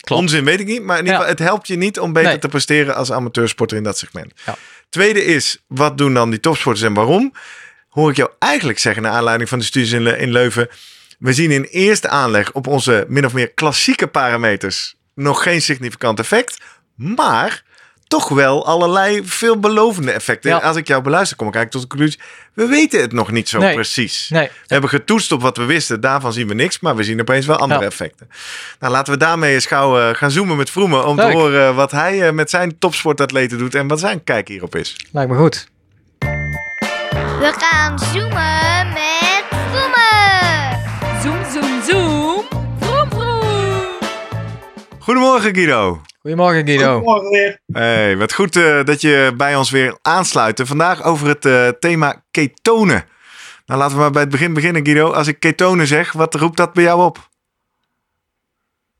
[0.00, 0.22] Klopt.
[0.22, 1.26] Onzin weet ik niet, maar in ieder Ja.
[1.26, 2.38] geval, het helpt je niet om beter Nee.
[2.38, 4.32] te presteren als amateursporter in dat segment.
[4.46, 4.56] Ja.
[4.88, 7.32] Tweede is, wat doen dan die topsporters en waarom?
[7.88, 10.68] Hoor ik jou eigenlijk zeggen, naar aanleiding van de studies in, Le- in Leuven.
[11.20, 16.18] We zien in eerste aanleg op onze min of meer klassieke parameters nog geen significant
[16.18, 16.58] effect.
[16.94, 17.62] Maar
[18.06, 20.50] toch wel allerlei veelbelovende effecten.
[20.50, 20.56] Ja.
[20.56, 22.30] Als ik jou beluister, kom ik eigenlijk tot de conclusie.
[22.54, 23.74] We weten het nog niet zo Nee.
[23.74, 24.28] precies.
[24.28, 26.00] Nee, We hebben getoetst op wat we wisten.
[26.00, 26.80] Daarvan zien we niks.
[26.80, 27.86] Maar we zien opeens wel andere Ja.
[27.86, 28.28] effecten.
[28.78, 31.06] Nou, laten we daarmee eens gauw eh, gaan zoomen met Vroemen.
[31.06, 33.74] Om te horen wat hij eh, met zijn topsportatleten doet.
[33.74, 34.96] En wat zijn kijk hierop is.
[35.12, 35.68] lijkt me goed.
[36.18, 39.09] We gaan zoomen met
[45.10, 46.00] Goedemorgen Guido.
[46.20, 46.92] Goedemorgen Guido.
[46.92, 47.60] Goedemorgen weer.
[47.72, 50.60] Hey, wat goed eh, dat je bij ons weer aansluit.
[50.60, 53.04] En vandaag over het eh, thema ketonen.
[53.66, 55.10] Nou, laten we maar bij het begin beginnen Guido.
[55.10, 57.28] Als ik ketonen zeg, wat roept dat bij jou op?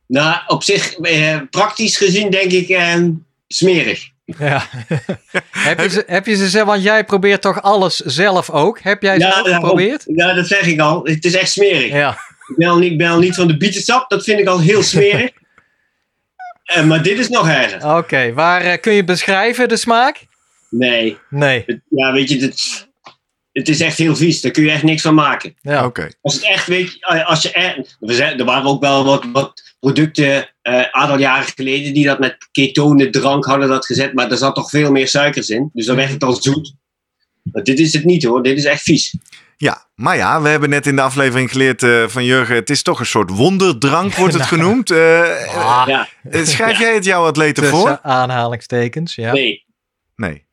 [0.07, 3.05] Nou, op zich, eh, praktisch gezien denk ik eh,
[3.49, 4.09] smerig.
[4.25, 4.67] Ja.
[5.51, 8.81] heb, je ze, heb je ze zelf, want jij probeert toch alles zelf ook?
[8.81, 10.05] Heb jij ze ook geprobeerd?
[10.07, 11.05] Ja, dat zeg ik al.
[11.05, 11.93] Het is echt smerig.
[11.93, 12.11] Ja.
[12.47, 14.11] Ik, ben al niet, ik ben al niet van de bietensap.
[14.11, 15.31] Dat vind ik al heel smerig.
[16.71, 17.97] Eh, maar dit is nog erger.
[17.97, 20.27] Oké, waar eh, kun je beschrijven de smaak?
[20.71, 21.18] Nee.
[21.31, 21.62] Nee.
[21.66, 22.89] Het- ja, weet je, het,
[23.53, 24.41] het is echt heel vies.
[24.41, 25.55] Daar kun je echt niks van maken.
[25.61, 25.85] Ja.
[25.85, 26.09] Oké.
[26.21, 27.97] Als het echt, weet je, eh, als je echt,
[28.39, 33.11] er waren ook wel wat, wat producten een aantal jaren geleden die dat met ketonen
[33.11, 35.71] drank hadden dat gezet, maar er zat toch veel meer suikers in.
[35.73, 36.75] Dus dan werd het al zoet.
[37.53, 39.14] Maar dit is het niet hoor, dit is echt vies.
[39.61, 42.55] Ja, maar ja, we hebben net in de aflevering geleerd eh, van Jurgen.
[42.55, 44.91] Het is toch een soort wonderdrank, wordt het genoemd.
[44.91, 45.21] Eh,
[45.57, 47.99] Ah, Ja, eh, schrijf jij het jouw atleten tussen voor?
[48.03, 49.33] aanhalingstekens, ja.
[49.33, 49.65] nee.
[50.17, 50.45] Nee.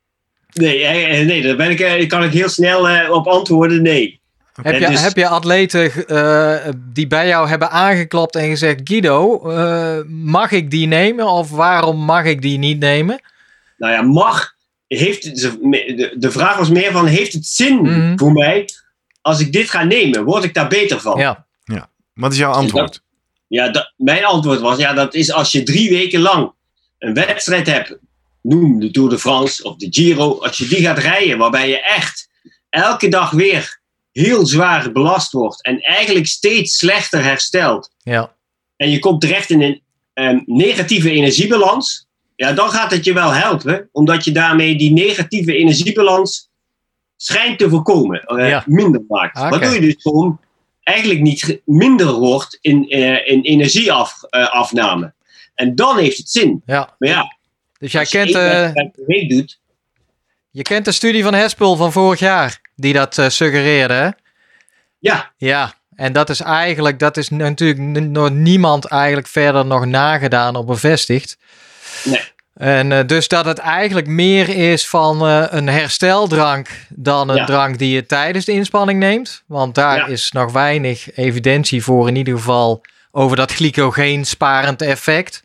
[0.53, 3.81] Nee, nee, daar ben ik, kan ik heel snel eh, op antwoorden.
[3.81, 4.21] Nee.
[4.61, 9.49] Heb je, is- heb je atleten eh, die bij jou hebben aangeklopt en gezegd: Guido,
[9.51, 13.21] eh, mag ik die nemen of waarom mag ik die niet nemen?
[13.77, 14.55] Nou ja, mag.
[14.87, 18.17] Heeft de, de vraag was meer van: heeft het zin Mhm.
[18.17, 18.65] voor mij
[19.27, 20.23] als ik dit ga nemen?
[20.23, 21.19] Word ik daar beter van?
[21.19, 21.45] Ja,
[22.13, 23.01] Wat is jouw antwoord?
[23.47, 26.51] Ja, dat, mijn antwoord was, ja, dat is als je drie weken lang
[26.99, 27.97] een wedstrijd hebt,
[28.41, 31.81] noem de Tour de France of de Giro, als je die gaat rijden, waarbij je
[31.81, 32.29] echt
[32.69, 33.79] elke dag weer
[34.11, 38.35] heel zwaar belast wordt en eigenlijk steeds slechter herstelt, ja,
[38.75, 39.81] en je komt terecht in een
[40.13, 45.55] ehm, negatieve energiebalans, ja, dan gaat het je wel helpen, omdat je daarmee die negatieve
[45.55, 46.49] energiebalans
[47.17, 48.63] schijnt te voorkomen, eh, Ja.
[48.65, 49.37] minder maakt.
[49.39, 49.49] Oké.
[49.49, 50.39] Waardoor je dus gewoon
[50.83, 55.13] eigenlijk niet minder wordt in, eh in energieafname.
[55.55, 56.61] en dan heeft het zin.
[56.65, 56.95] ja.
[56.99, 57.37] Maar ja,
[57.79, 59.59] Dus jij je kent, eh, doet,
[60.51, 64.09] je kent de studie van Hespel van vorig jaar, die dat eh, suggereerde, hè?
[64.99, 69.85] ja, Ja, en dat is eigenlijk, dat is natuurlijk n- door niemand eigenlijk verder nog
[69.85, 71.37] nagedaan of bevestigd.
[72.03, 72.21] Nee.
[72.57, 77.45] En eh, dus dat het eigenlijk meer is van eh, een hersteldrank dan een Ja.
[77.45, 79.43] drank die je tijdens de inspanning neemt.
[79.47, 80.05] Want daar Ja.
[80.07, 82.81] is nog weinig evidentie voor in ieder geval
[83.11, 85.43] over dat glycogeen sparend effect.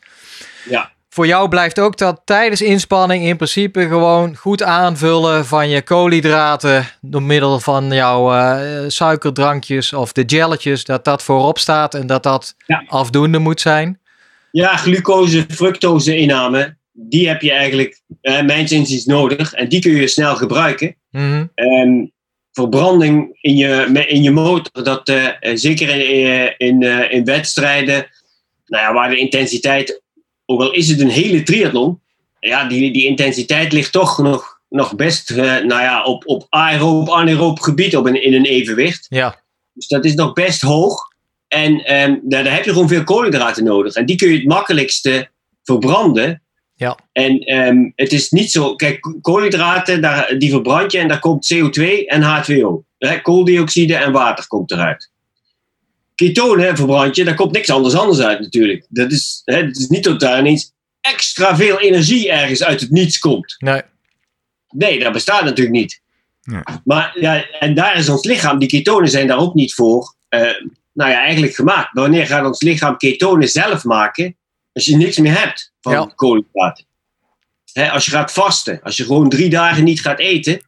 [0.69, 0.91] Ja.
[1.15, 6.87] voor jou blijft ook dat tijdens inspanning in principe gewoon goed aanvullen van je koolhydraten
[7.01, 12.23] door middel van jouw eh, suikerdrankjes of de gelletjes, dat dat voorop staat en dat
[12.23, 12.85] dat Ja.
[12.89, 14.01] afdoende moet zijn.
[14.51, 19.53] Ja, glucose, fructose inname, die heb je eigenlijk, eh, mijns inziens, nodig.
[19.53, 20.97] En die kun je snel gebruiken.
[21.11, 21.47] Mhm.
[21.55, 22.07] Ehm,
[22.53, 28.07] verbranding in je, in je motor, dat, eh, zeker in, eh, in, in wedstrijden,
[28.67, 30.03] nou ja, waar de intensiteit,
[30.47, 32.01] ook al is het een hele triathlon,
[32.41, 37.61] ja, die, die intensiteit ligt toch nog, nog best nou ja, op, op aeroop, anaeroop
[37.61, 39.07] gebied op een, in een evenwicht.
[39.09, 41.11] Ja, Dus dat is nog best hoog.
[41.49, 41.77] En
[42.23, 43.95] daar, daar heb je gewoon veel koolhydraten nodig.
[43.95, 45.29] En die kun je het makkelijkste
[45.63, 46.42] verbranden.
[46.83, 46.99] Ja.
[47.13, 48.75] En ehm, het is niet zo.
[48.75, 52.89] Kijk, ko- koolhydraten, daar, die verbrand je en daar komt CO2 en H2O.
[52.99, 55.11] Hè, kooldioxide en water komt eruit.
[56.15, 58.87] Ketonen verbrand je, daar komt niks anders anders uit natuurlijk.
[58.89, 62.91] Dat is, hè, het is niet dat daar ineens extra veel energie ergens uit het
[62.91, 63.57] niets komt.
[63.59, 63.83] nee.
[64.75, 66.01] Nee, dat bestaat natuurlijk niet.
[66.41, 66.83] Ja.
[66.85, 70.41] Maar ja, en daar is ons lichaam, die ketonen zijn daar ook niet voor, eh,
[70.93, 71.89] nou ja, eigenlijk gemaakt.
[71.93, 74.37] Wanneer gaat ons lichaam ketonen zelf maken,
[74.73, 76.13] als je niks meer hebt van Ja.
[76.15, 76.85] koolhydraten?
[77.93, 80.61] Als je gaat vasten, als je gewoon drie dagen niet gaat eten,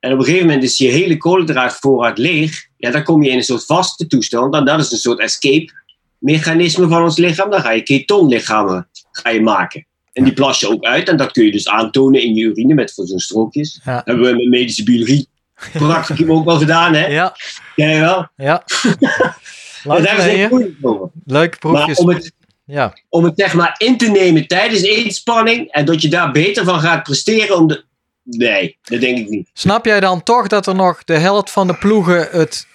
[0.00, 3.36] en op een gegeven moment is je hele koolhydraatvoorraad leeg, ja, dan kom je in
[3.36, 5.72] een soort vaste toestand, dan dat is een soort escape
[6.18, 9.86] mechanisme van ons lichaam, dan ga je ketonlichamen ga je maken.
[10.12, 11.08] En die plas je ook uit.
[11.08, 13.80] En dat kun je dus aantonen in je urine met zo'n strookjes.
[13.84, 14.02] Ja.
[14.04, 15.28] Hebben we met medische biologie
[15.72, 17.06] practicum ook wel gedaan, hè?
[17.06, 17.36] Ja,
[17.76, 18.28] Jij wel?
[18.36, 18.64] ja.
[19.84, 21.10] Leuk, daar is moeilijk over.
[21.24, 21.98] Leuke Maar proefjes.
[21.98, 22.32] om het,
[22.66, 26.64] Ja, om het zeg maar in te nemen tijdens inspanning en dat je daar beter
[26.64, 27.84] van gaat presteren om de...
[28.22, 29.48] Nee, dat denk ik niet.
[29.52, 32.66] Snap jij dan toch dat er nog de helft van de ploegen het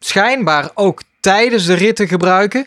[0.00, 2.66] schijnbaar ook tijdens de ritten gebruiken?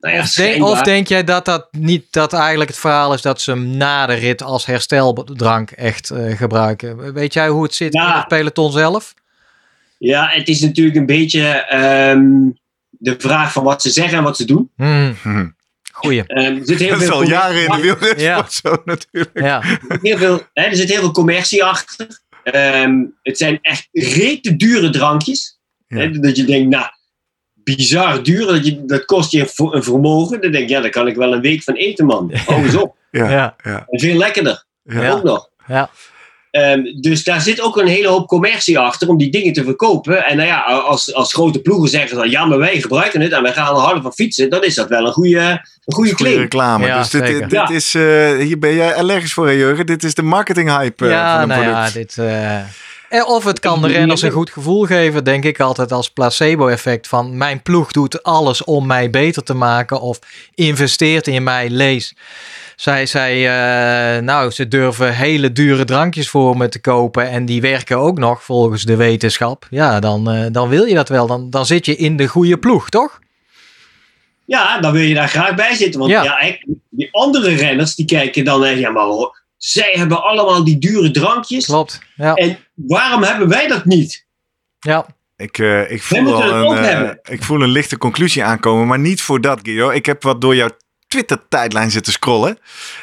[0.00, 0.70] Nou ja, of, denk, schijnbaar.
[0.70, 4.06] of denk jij dat dat niet dat eigenlijk het verhaal is dat ze hem na
[4.06, 7.12] de rit als hersteldrank echt eh, gebruiken?
[7.12, 8.10] Weet jij hoe het zit Ja.
[8.12, 9.14] in het peloton zelf?
[9.98, 12.26] Ja, het is natuurlijk een beetje ehm,
[12.90, 14.70] de vraag van wat ze zeggen en wat ze doen.
[14.76, 15.48] Hmm, Hm.
[15.94, 16.24] Goeie.
[16.26, 18.46] Ehm, er zit heel Dat is veel al jaren in de wielrensport Ja.
[18.48, 19.40] zo natuurlijk.
[19.40, 19.62] Ja,
[20.02, 22.20] heel veel, hè, er zit heel veel commercie achter.
[22.44, 25.58] Ehm, het zijn echt rete dure drankjes.
[25.86, 25.96] Ja.
[25.98, 26.86] Hè, dat je denkt, nou,
[27.54, 28.46] bizar duur.
[28.46, 30.40] Dat, je, dat kost je een, vermogen.
[30.40, 32.30] Dan denk je, ja, daar kan ik wel een week van eten, man.
[32.46, 32.96] Hou eens op.
[33.10, 33.30] Ja.
[33.30, 33.84] ja, Ja.
[33.88, 34.64] En veel lekkerder.
[34.82, 35.10] Ja.
[35.10, 35.50] Ook nog.
[35.66, 35.90] ja.
[36.54, 40.24] Ehm, dus daar zit ook een hele hoop commercie achter om die dingen te verkopen.
[40.24, 43.42] En nou ja, als, als grote ploegen zeggen dan, ja, maar wij gebruiken het en
[43.42, 45.38] wij gaan er harder van fietsen, dan is dat wel een goede,
[45.84, 46.86] een goede reclame.
[46.86, 47.40] Ja, dus dit, zeker.
[47.40, 47.68] dit Ja.
[47.68, 49.86] is, eh, hier ben jij allergisch voor, Jurgen.
[49.86, 51.94] Dit is de marketing hype eh, ja, van een nou ja, product.
[51.94, 52.18] dit.
[52.18, 56.10] eh, eh, of het kan de renners een goed gevoel geven, denk ik altijd als
[56.10, 57.08] placebo-effect.
[57.08, 60.00] Van mijn ploeg doet alles om mij beter te maken.
[60.00, 60.18] Of
[60.54, 61.70] investeert in mij.
[61.70, 62.14] Lees.
[62.76, 67.30] Zij zei, eh, nou, ze durven hele dure drankjes voor me te kopen.
[67.30, 69.66] En die werken ook nog volgens de wetenschap.
[69.70, 71.26] Ja, dan, eh, dan wil je dat wel.
[71.26, 73.18] Dan, dan zit je in de goede ploeg, toch?
[74.46, 76.00] Ja, dan wil je daar graag bij zitten.
[76.00, 76.38] Want Ja.
[76.90, 81.10] die andere renners die kijken dan, eh, ja, maar hoor, zij hebben allemaal die dure
[81.10, 81.64] drankjes.
[81.64, 82.00] Klopt.
[82.16, 84.26] Ja, En waarom hebben wij dat niet?
[84.80, 85.06] ja.
[85.36, 89.22] Ik, eh, ik, voel al een, eh, ik voel een lichte conclusie aankomen, maar niet
[89.22, 89.90] voor dat, Guido.
[89.90, 90.70] Ik heb wat door jouw
[91.14, 92.58] Twitter-tijdlijn zitten scrollen.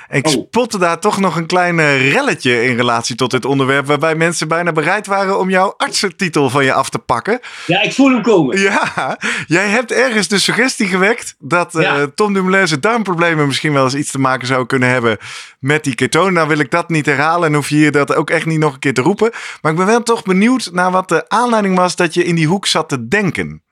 [0.10, 0.32] Ik Oh.
[0.32, 4.48] spotte daar toch nog een klein eh, relletje in relatie tot dit onderwerp, waarbij mensen
[4.48, 7.40] bijna bereid waren om jouw artsentitel van je af te pakken.
[7.68, 8.60] Ja, ik voel hem komen.
[8.60, 12.08] Ja, jij hebt ergens de suggestie gewekt dat eh, Ja.
[12.16, 15.18] Tom Dumoulin's darmproblemen misschien wel eens iets te maken zou kunnen hebben
[15.60, 16.34] met die ketonen.
[16.34, 18.74] Nou wil ik dat niet herhalen en hoef je hier dat ook echt niet nog
[18.74, 19.32] een keer te roepen.
[19.62, 22.48] Maar ik ben wel toch benieuwd naar wat de aanleiding was dat je in die
[22.48, 23.64] hoek zat te denken.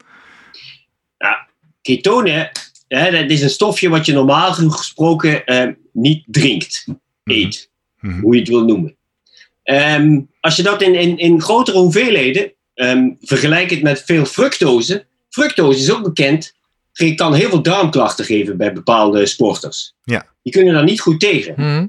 [1.81, 2.49] Ketonen,
[2.97, 6.85] hè, dat is een stofje wat je normaal gesproken eh, niet drinkt,
[7.23, 7.69] eet,
[7.99, 8.19] Mhm.
[8.19, 8.95] hoe je het wil noemen.
[9.63, 15.05] Ehm, als je dat in, in, in grotere hoeveelheden, ehm, vergelijk het met veel fructose.
[15.29, 16.53] Fructose is ook bekend,
[17.15, 19.93] kan heel veel darmklachten geven bij bepaalde sporters.
[20.03, 20.25] Ja.
[20.43, 21.53] Die kunnen daar niet goed tegen.
[21.57, 21.87] Mhm.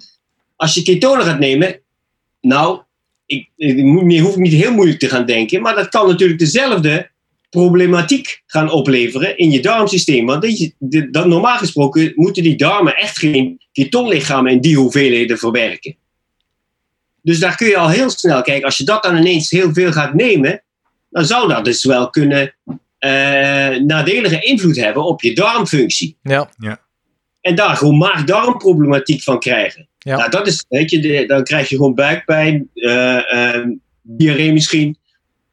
[0.56, 1.80] Als je ketonen gaat nemen,
[2.40, 2.80] nou,
[3.26, 3.48] ik,
[4.20, 7.10] hoef ik niet heel moeilijk te gaan denken, maar dat kan natuurlijk dezelfde
[7.50, 10.26] problematiek gaan opleveren in je darmsysteem.
[10.26, 10.72] Want
[11.10, 15.96] dat normaal gesproken moeten die darmen echt geen ketonlichamen in die hoeveelheden verwerken.
[17.22, 19.92] Dus daar kun je al heel snel kijken, als je dat dan ineens heel veel
[19.92, 20.62] gaat nemen,
[21.10, 22.54] dan zou dat dus wel kunnen
[22.98, 23.10] eh,
[23.76, 26.16] nadelige invloed hebben op je darmfunctie.
[26.22, 26.50] Ja,
[27.40, 29.88] En daar gewoon maag-darmproblematiek van krijgen.
[29.98, 30.16] Ja.
[30.16, 33.66] Nou, dat is, weet je, de- dan krijg je gewoon buikpijn, eh, eh,
[34.02, 34.98] diarree misschien.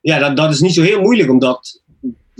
[0.01, 1.81] Ja, dat, dat is niet zo heel moeilijk om dat,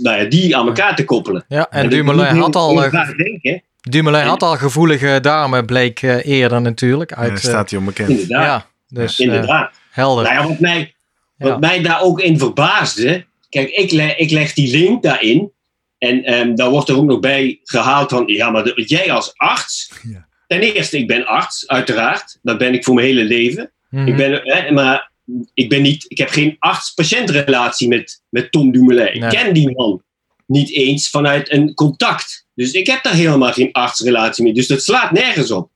[0.02, 1.44] nou ja, die aan elkaar te koppelen.
[1.48, 1.66] ja.
[1.70, 2.84] en dat Dumoulin moet je had al...
[2.84, 3.62] eh, denken.
[3.80, 7.10] Dumoulin En- had al gevoelige darmen, bleek eh, eerder natuurlijk.
[7.10, 8.08] Ja, Uit, eh, staat hij onbekend.
[8.08, 8.44] Inderdaad.
[8.44, 9.72] ja, dus eh, inderdaad.
[9.90, 10.24] helder.
[10.24, 10.94] Nou ja, wat mij,
[11.36, 11.58] wat Ja.
[11.58, 13.26] mij daar ook in verbaasde.
[13.48, 15.50] Kijk, ik, le- ik leg die link daarin.
[15.98, 18.22] En ehm, daar wordt er ook nog bij gehaald van.
[18.26, 19.92] Ja, maar de- jij als arts.
[20.02, 20.26] Ja.
[20.46, 22.38] Ten eerste, ik ben arts, uiteraard.
[22.42, 23.70] Dat ben ik voor mijn hele leven.
[23.90, 24.06] Mhm.
[24.06, 25.10] Ik ben, hè, maar
[25.54, 29.20] ik, ben niet, ik heb geen arts-patiëntrelatie met, met Tom Dumoulin.
[29.20, 29.30] Nee.
[29.30, 30.02] Ik ken die man
[30.46, 32.46] niet eens vanuit een contact.
[32.54, 34.54] Dus ik heb daar helemaal geen artsrelatie mee.
[34.54, 35.70] Dus dat slaat nergens op.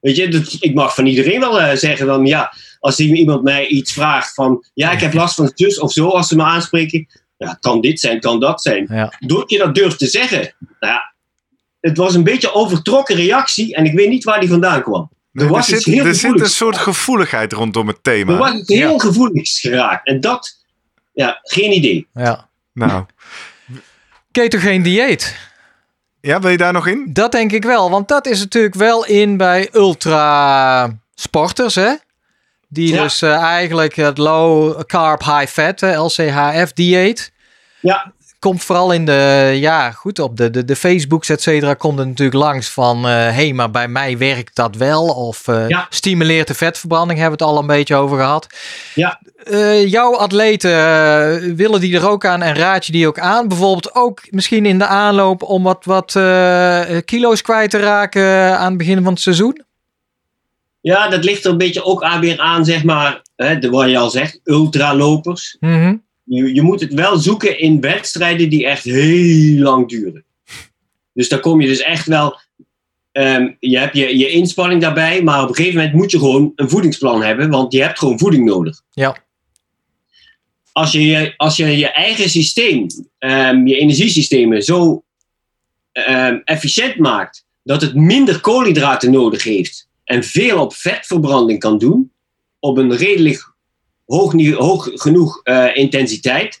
[0.00, 3.66] Weet je, dat, ik mag van iedereen wel eh, zeggen van ja, als iemand mij
[3.66, 7.06] iets vraagt van ja, ik heb last van zus of zo, als ze me aanspreken,
[7.36, 8.86] ja, kan dit zijn, kan dat zijn.
[8.90, 9.12] Ja.
[9.18, 11.14] Doordat je dat durft te zeggen, nou ja,
[11.80, 15.10] het was een beetje overtrokken reactie en ik weet niet waar die vandaan kwam.
[15.32, 18.32] Er, was zit, iets heel er zit een soort gevoeligheid rondom het thema.
[18.32, 20.06] Er was iets heel gevoeligs geraakt.
[20.06, 20.56] En dat,
[21.12, 22.06] ja, geen idee.
[22.14, 22.48] ja.
[22.72, 23.04] Nou,
[24.30, 25.36] Ketogeen dieet.
[26.20, 27.06] ja, wil je daar nog in?
[27.12, 31.94] Dat denk ik wel, want dat is natuurlijk wel in bij ultra sporters, hè?
[32.68, 33.02] Die Ja.
[33.02, 37.32] dus eh, eigenlijk het low carb high fat, eh, LCHF dieet.
[37.80, 41.96] Ja, Komt vooral in de, ja goed, op de, de, de Facebooks et cetera, komt
[41.96, 45.06] natuurlijk langs van, hé, hey, maar bij mij werkt dat wel.
[45.06, 45.86] Of eh, Ja.
[45.90, 48.46] stimuleert de vetverbranding, hebben we het al een beetje over gehad.
[48.94, 49.20] Ja.
[49.44, 53.48] Eh, jouw atleten, eh, willen die er ook aan en raad je die ook aan?
[53.48, 58.68] Bijvoorbeeld ook misschien in de aanloop om wat, wat eh, kilo's kwijt te raken aan
[58.68, 59.64] het begin van het seizoen?
[60.80, 63.90] ja, dat ligt er een beetje ook aan weer aan, zeg maar, hè, de, wat
[63.90, 65.56] je al zegt, ultralopers.
[65.60, 65.94] Mhm.
[66.30, 70.24] Je, je moet het wel zoeken in wedstrijden die echt heel lang duren.
[71.12, 72.38] Dus daar kom je dus echt wel.
[73.12, 76.52] ehm, je hebt je, je inspanning daarbij, maar op een gegeven moment moet je gewoon
[76.56, 78.82] een voedingsplan hebben, want je hebt gewoon voeding nodig.
[78.90, 79.24] Ja.
[80.72, 82.86] Als je je, als je, je eigen systeem,
[83.18, 85.04] ehm, je energiesystemen zo
[85.92, 92.12] ehm, efficiënt maakt dat het minder koolhydraten nodig heeft en veel op vetverbranding kan doen,
[92.58, 93.49] op een redelijk
[94.10, 96.60] hoog, hoog genoeg eh, intensiteit,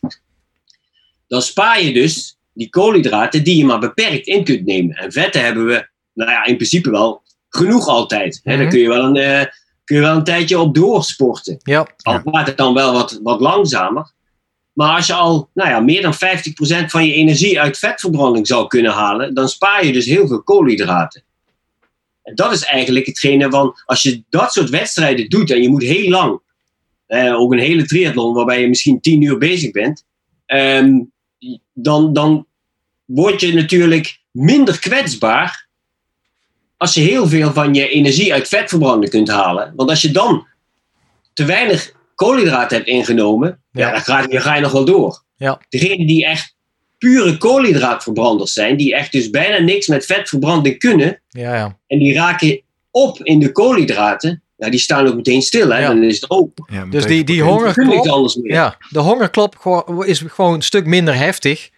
[1.26, 4.96] dan spaar je dus die koolhydraten die je maar beperkt in kunt nemen.
[4.96, 8.40] En vetten hebben we, nou ja, in principe wel genoeg altijd.
[8.42, 8.52] Hè?
[8.52, 8.62] Mhm.
[8.62, 9.46] Daar kun je, wel een, eh,
[9.84, 11.56] kun je wel een tijdje op doorsporten.
[11.62, 11.86] Ja.
[12.02, 14.12] Al gaat het dan wel wat, wat langzamer.
[14.72, 18.66] Maar als je al nou ja, meer dan 50% van je energie uit vetverbranding zou
[18.66, 21.22] kunnen halen, dan spaar je dus heel veel koolhydraten.
[22.22, 25.82] En dat is eigenlijk hetgene van, als je dat soort wedstrijden doet en je moet
[25.82, 26.40] heel lang,
[27.10, 30.04] eh, ook een hele triathlon waarbij je misschien 10 uur bezig bent,
[30.46, 31.00] ehm,
[31.72, 32.46] dan, dan
[33.04, 35.68] word je natuurlijk minder kwetsbaar
[36.76, 39.72] als je heel veel van je energie uit vetverbranding kunt halen.
[39.76, 40.46] Want als je dan
[41.32, 43.86] te weinig koolhydraten hebt ingenomen, ja.
[43.86, 43.92] Ja.
[43.92, 45.22] dan, ga, dan ga je nog wel door.
[45.36, 45.60] Ja.
[45.68, 46.56] Degenen die echt
[46.98, 51.78] pure koolhydraatverbranders zijn, die echt dus bijna niks met vetverbranding kunnen, Ja, ja.
[51.86, 55.70] en die raken op in de koolhydraten, ja, die staan ook meteen stil.
[55.70, 55.78] Hè?
[55.78, 55.86] Ja.
[55.86, 56.48] Dan is het.
[56.66, 59.56] Ja, Dus die, die hongerklop, ja, de hongerklop
[60.06, 61.70] is gewoon een stuk minder heftig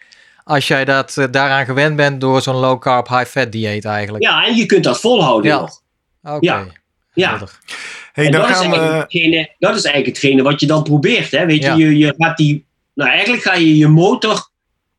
[0.45, 4.25] als jij dat, eh, daaraan gewend bent door zo'n low carb high fat dieet eigenlijk.
[4.25, 5.61] Ja, en je kunt dat volhouden Ja.
[5.61, 5.81] nog.
[6.23, 6.67] Oké.
[7.15, 7.39] Ja.
[8.13, 8.77] Hey, dan dat, is gaan we...
[8.77, 11.31] eigenlijk hetgene, dat is eigenlijk hetgene wat je dan probeert.
[11.31, 11.47] Hè?
[11.47, 11.75] Weet Ja.
[11.75, 12.65] je, je, je gaat die,
[12.95, 14.49] nou, eigenlijk ga je je motor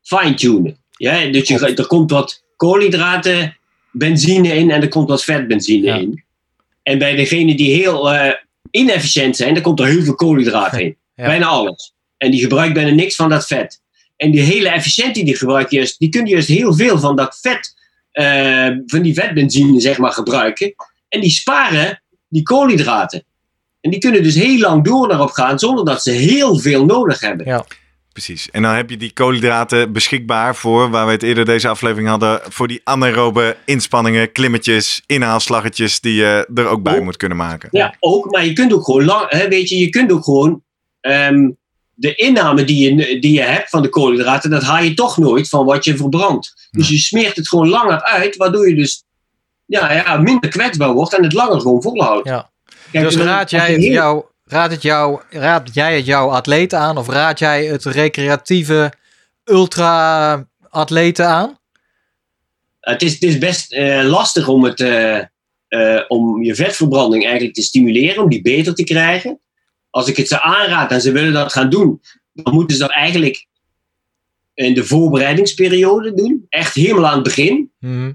[0.02, 0.76] fine-tunen.
[0.90, 1.26] Ja?
[1.26, 3.56] Dus je, er komt wat koolhydraten,
[3.92, 5.94] benzine in en er komt wat vetbenzine Ja.
[5.94, 6.23] in.
[6.84, 8.34] En bij degenen die heel eh,
[8.70, 10.96] inefficiënt zijn, daar komt er heel veel koolhydraten in.
[11.14, 11.26] Ja.
[11.26, 11.94] Bijna alles.
[12.16, 13.82] En die gebruikt bijna niks van dat vet.
[14.16, 17.74] En die hele efficiënten die gebruiken juist, die kunnen juist heel veel van dat vet,
[18.10, 20.74] eh, van die vetbenzine zeg maar gebruiken.
[21.08, 23.24] En die sparen die koolhydraten.
[23.80, 27.20] En die kunnen dus heel lang door daarop gaan zonder dat ze heel veel nodig
[27.20, 27.46] hebben.
[27.46, 27.64] Ja.
[28.14, 28.50] Precies.
[28.50, 32.40] En dan heb je die koolhydraten beschikbaar voor, waar we het eerder deze aflevering hadden,
[32.48, 37.68] voor die anaerobe inspanningen, klimmetjes, inhaalslaggetjes die je er ook bij moet kunnen maken.
[37.72, 40.62] Ja, ook, maar je kunt ook gewoon, lang, hè, weet je, je kunt ook gewoon
[41.00, 41.50] ehm,
[41.94, 45.48] de inname die je, die je hebt van de koolhydraten, dat haal je toch nooit
[45.48, 46.68] van wat je verbrandt.
[46.70, 49.04] Dus je smeert het gewoon langer uit, waardoor je dus
[49.66, 52.28] ja, ja, minder kwetsbaar wordt en het langer gewoon volhoudt.
[52.28, 52.50] Ja.
[52.90, 56.98] Kijk, Dus raad jij, heel- jou, raad, het jou, raad jij het jouw atleten aan
[56.98, 58.92] of raad jij het recreatieve
[59.44, 61.58] ultra-atleten aan?
[62.80, 65.18] Het is, het is best eh, lastig om, het, eh,
[65.68, 69.40] eh, om je vetverbranding eigenlijk te stimuleren, om die beter te krijgen.
[69.90, 72.00] Als ik het ze aanraad en ze willen dat gaan doen,
[72.32, 73.46] dan moeten ze dat eigenlijk
[74.54, 76.46] in de voorbereidingsperiode doen.
[76.48, 77.70] Echt helemaal aan het begin.
[77.78, 78.12] Mhm.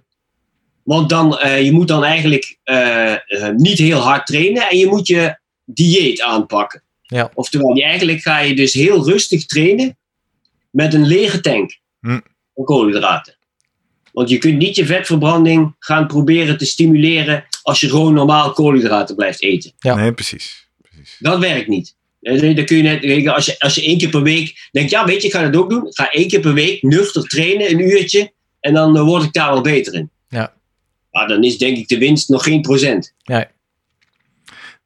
[0.83, 2.57] Want dan, je moet dan eigenlijk
[3.55, 5.37] niet heel hard trainen en je moet je
[5.73, 6.83] dieet aanpakken.
[7.01, 7.31] Ja.
[7.33, 9.97] Oftewel, die eigenlijk ga je dus heel rustig trainen
[10.71, 12.19] met een lege tank Hm.
[12.55, 13.37] van koolhydraten.
[14.13, 19.15] Want je kunt niet je vetverbranding gaan proberen te stimuleren als je gewoon normaal koolhydraten
[19.15, 19.71] blijft eten.
[19.79, 19.95] Ja.
[19.95, 20.67] Nee, precies.
[20.81, 21.15] precies.
[21.19, 21.95] Dat werkt niet.
[22.21, 25.05] Eh, Dan kun je net, als, je, als je één keer per week denkt, ja
[25.05, 25.87] weet je, ik ga dat ook doen.
[25.87, 28.31] Ik ga één keer per week nuchter trainen, een uurtje.
[28.59, 30.09] En dan eh, word ik daar wel beter in.
[30.29, 30.53] Ja.
[31.11, 33.13] Maar dan is denk ik de winst nog geen procent.
[33.23, 33.45] Nee.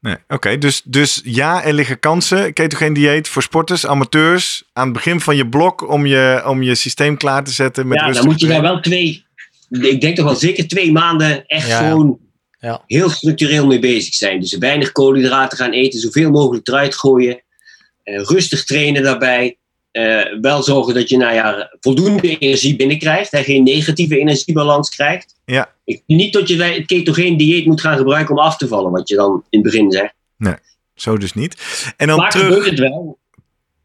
[0.04, 0.58] Nee, oké.
[0.58, 2.52] Dus, dus ja, er liggen kansen.
[2.52, 4.62] Ketogeen dieet voor sporters, amateurs.
[4.72, 7.98] Aan het begin van je blok om je, om je systeem klaar te zetten met
[8.00, 9.24] ja, dan moet je daar wel twee,
[9.70, 12.18] ik denk toch wel zeker twee maanden echt Ja, gewoon
[12.58, 12.82] Ja.
[12.86, 14.40] heel structureel mee bezig zijn.
[14.40, 17.42] Dus weinig koolhydraten gaan eten, zoveel mogelijk eruit gooien.
[18.02, 19.58] Eh, rustig trainen daarbij.
[19.94, 23.30] Eh, wel zorgen dat je nou ja, voldoende energie binnenkrijgt.
[23.30, 25.34] Hè, geen negatieve energiebalans krijgt.
[25.44, 25.70] Ja.
[25.84, 28.92] Ik, niet dat je het ketogeen dieet moet gaan gebruiken om af te vallen.
[28.92, 30.14] Wat je dan in het begin zegt.
[30.94, 31.56] Zo dus niet.
[31.96, 33.18] En dan Maar terug, gebeurt het wel.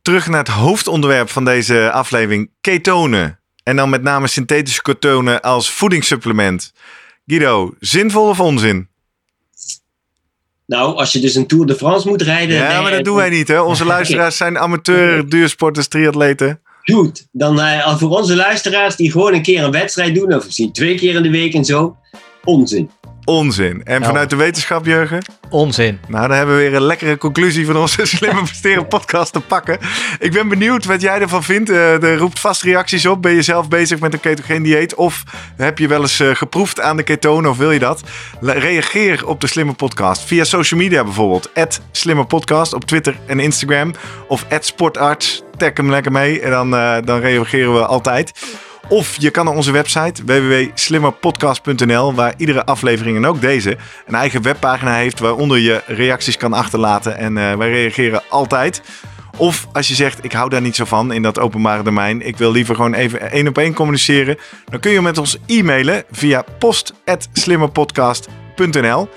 [0.01, 2.49] terug naar het hoofdonderwerp van deze aflevering.
[2.61, 3.39] Ketonen.
[3.63, 6.73] En dan met name synthetische ketonen als voedingssupplement.
[7.25, 8.88] Guido, zinvol of onzin?
[10.69, 12.55] Nou, als je dus een Tour de France moet rijden.
[12.55, 13.47] Ja, nee, maar dat doen wij niet.
[13.47, 13.61] Hè?
[13.61, 16.59] Onze luisteraars zijn amateur, duursporters, triatleten.
[16.83, 20.71] Goed, dan eh, voor onze luisteraars die gewoon een keer een wedstrijd doen, of misschien
[20.71, 21.97] twee keer in de week en zo,
[22.43, 22.89] onzin.
[23.29, 23.81] Onzin.
[23.83, 25.21] En vanuit de wetenschap, Jurgen?
[25.49, 25.99] Onzin.
[26.07, 29.77] Nou, dan hebben we weer een lekkere conclusie van onze Slimme Presteren podcast te pakken.
[30.19, 31.69] Ik ben benieuwd wat jij ervan vindt.
[31.69, 33.21] Eh, er roept vast reacties op.
[33.21, 34.95] Ben je zelf bezig met een ketogeen dieet?
[34.95, 35.23] Of
[35.55, 38.03] heb je wel eens eh, geproefd aan de ketonen of wil je dat?
[38.41, 40.21] Reageer op de Slimme Podcast.
[40.21, 41.51] Via social media bijvoorbeeld.
[41.91, 43.93] Slimme Podcast op Twitter en Instagram.
[44.27, 45.43] Of Sportarts.
[45.57, 48.31] Tag hem lekker mee en dan, eh, dan reageren we altijd.
[48.89, 54.41] Of je kan naar onze website www.slimmerpodcast.nl, waar iedere aflevering en ook deze een eigen
[54.41, 57.17] webpagina heeft waaronder je reacties kan achterlaten.
[57.17, 58.81] En eh, wij reageren altijd.
[59.37, 62.27] Of als je zegt, ik hou daar niet zo van in dat openbare domein.
[62.27, 64.37] Ik wil liever gewoon even één op één communiceren.
[64.65, 69.09] Dan kun je met ons e-mailen via post.slimmerpodcast.nl.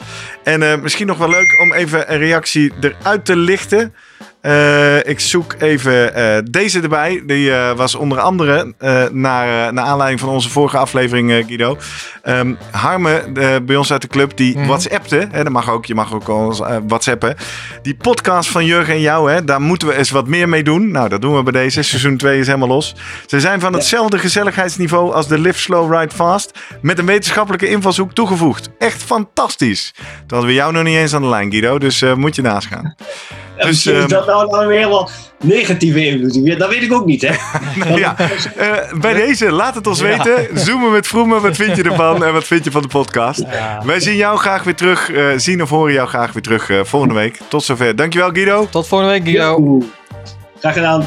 [0.45, 3.95] En eh, misschien nog wel leuk om even een reactie eruit te lichten.
[4.41, 7.23] Eh, ik zoek even eh, deze erbij.
[7.27, 8.75] Die was onder andere
[9.13, 11.79] naar, naar aanleiding van onze vorige aflevering, Guido.
[12.23, 13.25] Ehm, Harme,
[13.63, 14.67] bij ons uit de club, die Mhm.
[14.67, 15.29] WhatsAppte.
[15.31, 17.37] Hè, dat mag ook, je mag ook al WhatsAppen.
[17.83, 20.91] Die podcast van Jurgen en jou, hè, daar moeten we eens wat meer mee doen.
[20.91, 21.83] Nou, dat doen we bij deze.
[21.83, 22.95] Seizoen 2 is helemaal los.
[23.27, 26.59] Ze zijn van hetzelfde gezelligheidsniveau als de Live Slow Ride Fast.
[26.81, 28.69] Met een wetenschappelijke invalshoek toegevoegd.
[28.79, 29.95] Echt fantastisch.
[30.33, 31.79] Toen hadden we jou nog niet eens aan de lijn, Guido.
[31.79, 32.95] Dus eh, moet je naast gaan.
[33.57, 35.11] Ja, Dus, misschien ehm, is dat nou, nou weer wel
[35.43, 36.59] negatieve invloed.
[36.59, 37.35] Dat weet ik ook niet, hè?
[37.95, 38.17] ja,
[38.57, 40.49] eh, bij deze, laat het ons weten.
[40.55, 43.45] Zoomen met Vroemen, wat vind je ervan en wat vind je van de podcast?
[43.51, 43.83] Ja.
[43.85, 46.81] Wij zien jou graag weer terug, eh, zien of horen jou graag weer terug eh,
[46.85, 47.39] volgende week.
[47.49, 47.97] Tot zover.
[47.97, 48.69] Dankjewel Guido.
[48.71, 49.79] Tot volgende week, Guido.
[50.59, 51.07] Graag gedaan.